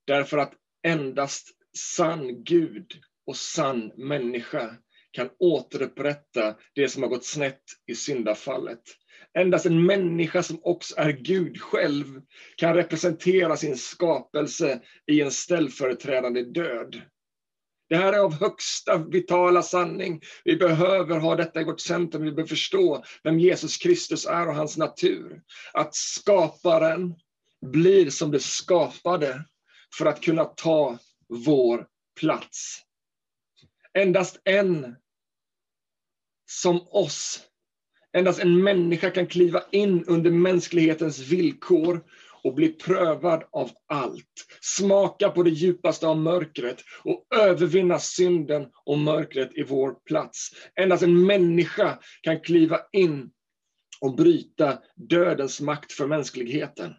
Därför 0.07 0.38
att 0.38 0.54
endast 0.83 1.50
sann 1.76 2.44
Gud 2.44 2.92
och 3.26 3.37
sann 3.37 3.92
människa 3.96 4.76
kan 5.11 5.31
återupprätta 5.38 6.57
det 6.74 6.88
som 6.88 7.02
har 7.02 7.11
gått 7.11 7.24
snett 7.24 7.62
i 7.87 7.94
syndafallet. 7.94 8.83
Endast 9.38 9.66
en 9.66 9.87
människa 9.87 10.42
som 10.42 10.61
också 10.62 10.94
är 10.98 11.12
Gud 11.12 11.61
själv 11.61 12.22
kan 12.57 12.74
representera 12.74 13.57
sin 13.57 13.76
skapelse 13.76 14.81
i 15.07 15.20
en 15.20 15.31
ställföreträdande 15.31 16.42
död. 16.42 17.02
Det 17.88 17.96
här 17.96 18.12
är 18.12 18.18
av 18.18 18.40
högsta 18.40 18.98
vitala 18.98 19.62
sanning. 19.62 20.20
Vi 20.44 20.57
behöver 20.57 21.18
ha 21.18 21.37
detta 21.37 21.61
i 21.61 21.64
vårt 21.64 21.81
centrum. 21.81 22.22
Vi 22.22 22.31
behöver 22.31 22.48
förstå 22.48 23.04
vem 23.22 23.38
Jesus 23.38 23.76
Kristus 23.76 24.26
är 24.26 24.48
och 24.48 24.54
hans 24.54 24.76
natur. 24.76 25.42
Att 25.72 25.94
skaparen 25.94 27.14
blir 27.66 28.11
som 28.11 28.31
det 28.31 28.40
skapade 28.40 29.44
för 29.98 30.07
att 30.07 30.20
kunna 30.20 30.44
ta 30.44 30.98
vår 31.28 31.87
plats. 32.20 32.83
Endast 33.94 34.40
en 34.44 34.96
som 36.46 36.88
oss 36.90 37.47
Endast 38.18 38.40
en 38.40 38.62
människa 38.62 39.11
kan 39.11 39.26
kliva 39.26 39.62
in 39.72 40.04
under 40.07 40.31
mänsklighetens 40.31 41.18
villkor 41.18 42.04
och 42.44 42.54
bli 42.54 42.68
prövad 42.68 43.44
av 43.52 43.70
allt. 43.88 44.46
Smaka 44.61 45.28
på 45.28 45.42
det 45.42 45.50
djupaste 45.50 46.07
av 46.07 46.18
mörkret 46.18 46.76
och 47.04 47.26
övervinna 47.37 47.98
synden 47.98 48.66
och 48.85 48.98
mörkret 48.98 49.50
i 49.54 49.62
vår 49.62 49.92
plats. 50.07 50.50
Endast 50.81 51.02
en 51.02 51.26
människa 51.26 51.98
kan 52.22 52.40
kliva 52.40 52.81
in 52.92 53.31
och 54.00 54.14
bryta 54.16 54.78
dödens 54.96 55.61
makt 55.61 55.92
för 55.92 56.07
mänskligheten. 56.07 56.92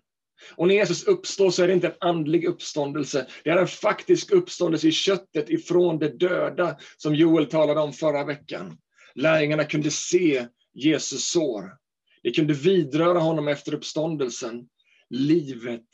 Och 0.55 0.67
när 0.67 0.75
Jesus 0.75 1.03
uppstår 1.03 1.49
så 1.49 1.63
är 1.63 1.67
det 1.67 1.73
inte 1.73 1.87
en 1.87 2.09
andlig 2.09 2.45
uppståndelse, 2.45 3.27
det 3.43 3.49
är 3.49 3.57
en 3.57 3.67
faktisk 3.67 4.31
uppståndelse 4.31 4.87
i 4.87 4.91
köttet 4.91 5.49
ifrån 5.49 5.99
det 5.99 6.19
döda, 6.19 6.77
som 6.97 7.15
Joel 7.15 7.45
talade 7.45 7.79
om 7.79 7.93
förra 7.93 8.23
veckan. 8.23 8.77
Lärjungarna 9.15 9.63
kunde 9.63 9.91
se 9.91 10.45
Jesus 10.83 11.29
sår. 11.29 11.77
Det 12.23 12.31
kunde 12.31 12.53
vidröra 12.53 13.19
honom 13.19 13.47
efter 13.47 13.73
uppståndelsen. 13.73 14.67
Livet 15.09 15.85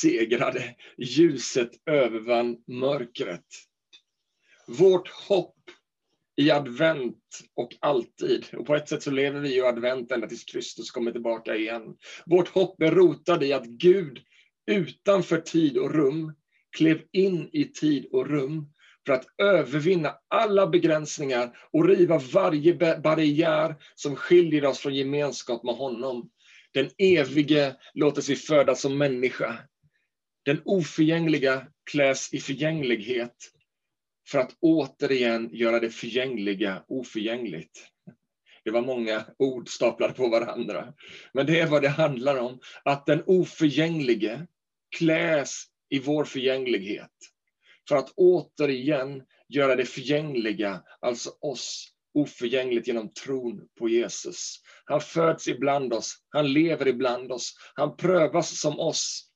segrade, 0.00 0.74
ljuset 0.98 1.70
övervann 1.86 2.56
mörkret. 2.66 3.46
Vårt 4.66 5.08
hopp 5.08 5.56
i 6.36 6.50
advent 6.50 7.40
och 7.54 7.76
alltid. 7.80 8.46
Och 8.52 8.66
på 8.66 8.74
ett 8.74 8.88
sätt 8.88 9.02
så 9.02 9.10
lever 9.10 9.40
vi 9.40 9.56
i 9.56 9.60
advent 9.60 10.10
ända 10.10 10.26
tills 10.26 10.44
Kristus 10.44 10.90
kommer 10.90 11.12
tillbaka 11.12 11.56
igen. 11.56 11.96
Vårt 12.26 12.48
hopp 12.48 12.82
är 12.82 12.90
rotat 12.90 13.42
i 13.42 13.52
att 13.52 13.66
Gud 13.66 14.20
utanför 14.66 15.40
tid 15.40 15.78
och 15.78 15.94
rum 15.94 16.34
klev 16.76 17.02
in 17.12 17.50
i 17.52 17.64
tid 17.64 18.06
och 18.12 18.26
rum 18.26 18.73
för 19.06 19.12
att 19.12 19.26
övervinna 19.38 20.14
alla 20.28 20.66
begränsningar 20.66 21.56
och 21.72 21.88
riva 21.88 22.18
varje 22.18 22.74
barriär 23.00 23.76
som 23.94 24.16
skiljer 24.16 24.66
oss 24.66 24.78
från 24.78 24.94
gemenskap 24.94 25.64
med 25.64 25.74
honom. 25.74 26.30
Den 26.74 26.90
evige 26.98 27.76
låter 27.94 28.22
sig 28.22 28.36
födas 28.36 28.80
som 28.80 28.98
människa. 28.98 29.58
Den 30.44 30.60
oförgängliga 30.64 31.66
kläs 31.90 32.34
i 32.34 32.40
förgänglighet 32.40 33.36
för 34.28 34.38
att 34.38 34.56
återigen 34.60 35.48
göra 35.52 35.80
det 35.80 35.90
förgängliga 35.90 36.84
oförgängligt. 36.88 37.86
Det 38.64 38.70
var 38.70 38.82
många 38.82 39.24
ord 39.38 39.68
staplade 39.68 40.12
på 40.12 40.28
varandra. 40.28 40.94
Men 41.32 41.46
det 41.46 41.60
är 41.60 41.66
vad 41.66 41.82
det 41.82 41.88
handlar 41.88 42.36
om, 42.36 42.58
att 42.84 43.06
den 43.06 43.22
oförgänglige 43.26 44.46
kläs 44.96 45.64
i 45.88 45.98
vår 45.98 46.24
förgänglighet. 46.24 47.10
För 47.88 47.96
att 47.96 48.12
återigen 48.16 49.22
göra 49.48 49.76
det 49.76 49.84
förgängliga, 49.84 50.82
alltså 51.00 51.30
oss, 51.40 51.94
oförgängligt 52.14 52.86
genom 52.86 53.12
tron 53.12 53.68
på 53.78 53.88
Jesus. 53.88 54.60
Han 54.84 55.00
föds 55.00 55.48
ibland 55.48 55.92
oss, 55.92 56.14
han 56.28 56.52
lever 56.52 56.88
ibland 56.88 57.32
oss, 57.32 57.54
han 57.74 57.96
prövas 57.96 58.60
som 58.60 58.80
oss. 58.80 59.30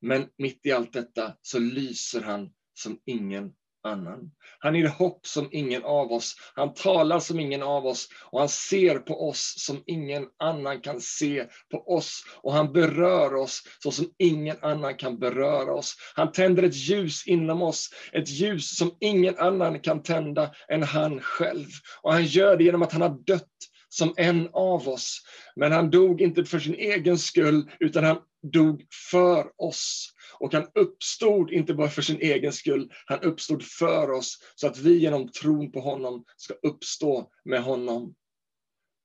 Men 0.00 0.28
mitt 0.38 0.66
i 0.66 0.72
allt 0.72 0.92
detta 0.92 1.36
så 1.42 1.58
lyser 1.58 2.20
han 2.20 2.52
som 2.74 3.00
ingen 3.04 3.52
annan. 3.82 4.30
Han 4.58 4.74
ger 4.74 4.88
hopp 4.88 5.26
som 5.26 5.48
ingen 5.52 5.84
av 5.84 6.12
oss. 6.12 6.34
Han 6.54 6.74
talar 6.74 7.20
som 7.20 7.40
ingen 7.40 7.62
av 7.62 7.86
oss 7.86 8.08
och 8.30 8.38
han 8.38 8.48
ser 8.48 8.98
på 8.98 9.28
oss 9.28 9.54
som 9.58 9.82
ingen 9.86 10.26
annan 10.38 10.80
kan 10.80 11.00
se 11.00 11.46
på 11.70 11.94
oss. 11.96 12.24
Och 12.42 12.52
han 12.52 12.72
berör 12.72 13.34
oss 13.34 13.62
så 13.82 13.90
som 13.90 14.06
ingen 14.18 14.56
annan 14.62 14.96
kan 14.96 15.18
beröra 15.18 15.72
oss. 15.72 15.96
Han 16.14 16.32
tänder 16.32 16.62
ett 16.62 16.76
ljus 16.76 17.26
inom 17.26 17.62
oss, 17.62 17.90
ett 18.12 18.28
ljus 18.28 18.76
som 18.76 18.96
ingen 19.00 19.38
annan 19.38 19.80
kan 19.80 20.02
tända 20.02 20.50
än 20.68 20.82
han 20.82 21.20
själv. 21.20 21.68
Och 22.02 22.12
han 22.12 22.24
gör 22.24 22.56
det 22.56 22.64
genom 22.64 22.82
att 22.82 22.92
han 22.92 23.02
har 23.02 23.24
dött 23.26 23.46
som 23.90 24.14
en 24.16 24.48
av 24.52 24.88
oss. 24.88 25.22
Men 25.56 25.72
han 25.72 25.90
dog 25.90 26.20
inte 26.20 26.44
för 26.44 26.58
sin 26.58 26.74
egen 26.74 27.18
skull, 27.18 27.70
utan 27.80 28.04
han 28.04 28.18
dog 28.42 28.86
för 29.10 29.62
oss. 29.62 30.12
Och 30.38 30.52
han 30.52 30.66
uppstod 30.74 31.50
inte 31.50 31.74
bara 31.74 31.88
för 31.88 32.02
sin 32.02 32.20
egen 32.20 32.52
skull, 32.52 32.92
han 33.06 33.20
uppstod 33.20 33.62
för 33.62 34.10
oss 34.10 34.38
så 34.54 34.66
att 34.66 34.78
vi 34.78 34.98
genom 34.98 35.28
tron 35.28 35.72
på 35.72 35.80
honom 35.80 36.24
ska 36.36 36.54
uppstå 36.54 37.30
med 37.44 37.62
honom. 37.62 38.14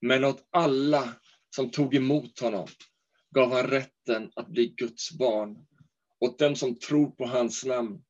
Men 0.01 0.23
åt 0.23 0.47
alla 0.51 1.13
som 1.55 1.71
tog 1.71 1.95
emot 1.95 2.39
honom 2.39 2.67
gav 3.35 3.53
han 3.53 3.67
rätten 3.67 4.31
att 4.35 4.47
bli 4.47 4.67
Guds 4.67 5.11
barn. 5.11 5.57
Åt 6.19 6.39
dem 6.39 6.55
som 6.55 6.79
tror 6.79 7.09
på 7.09 7.25
hans 7.25 7.65
namn. 7.65 8.01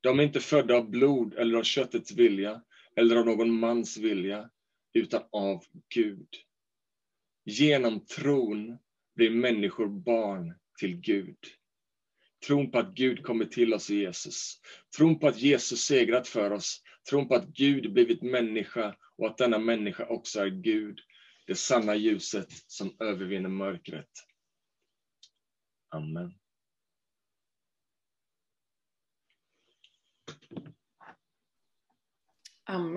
De 0.00 0.20
är 0.20 0.24
inte 0.24 0.40
födda 0.40 0.76
av 0.76 0.90
blod 0.90 1.34
eller 1.34 1.58
av 1.58 1.62
köttets 1.62 2.12
vilja 2.12 2.62
eller 2.96 3.16
av 3.16 3.26
någon 3.26 3.58
mans 3.58 3.96
vilja, 3.96 4.50
utan 4.94 5.22
av 5.32 5.64
Gud. 5.94 6.28
Genom 7.44 8.06
tron 8.06 8.78
blir 9.16 9.30
människor 9.30 9.88
barn 9.88 10.54
till 10.78 10.96
Gud. 10.96 11.38
Tron 12.46 12.70
på 12.70 12.78
att 12.78 12.94
Gud 12.94 13.22
kommer 13.22 13.44
till 13.44 13.74
oss 13.74 13.90
i 13.90 13.96
Jesus. 13.96 14.60
Tron 14.96 15.18
på 15.18 15.28
att 15.28 15.38
Jesus 15.38 15.80
segrat 15.80 16.28
för 16.28 16.50
oss. 16.50 16.82
Tron 17.10 17.28
på 17.28 17.34
att 17.34 17.46
Gud 17.46 17.92
blivit 17.92 18.22
människa 18.22 18.96
och 19.16 19.26
att 19.26 19.38
denna 19.38 19.58
människa 19.58 20.06
också 20.06 20.40
är 20.40 20.48
Gud. 20.48 21.00
Det 21.46 21.54
sanna 21.54 21.94
ljuset 21.94 22.48
som 22.66 22.96
övervinner 23.00 23.48
mörkret. 23.48 24.10
Amen. 25.88 26.34
Amen. 32.64 32.94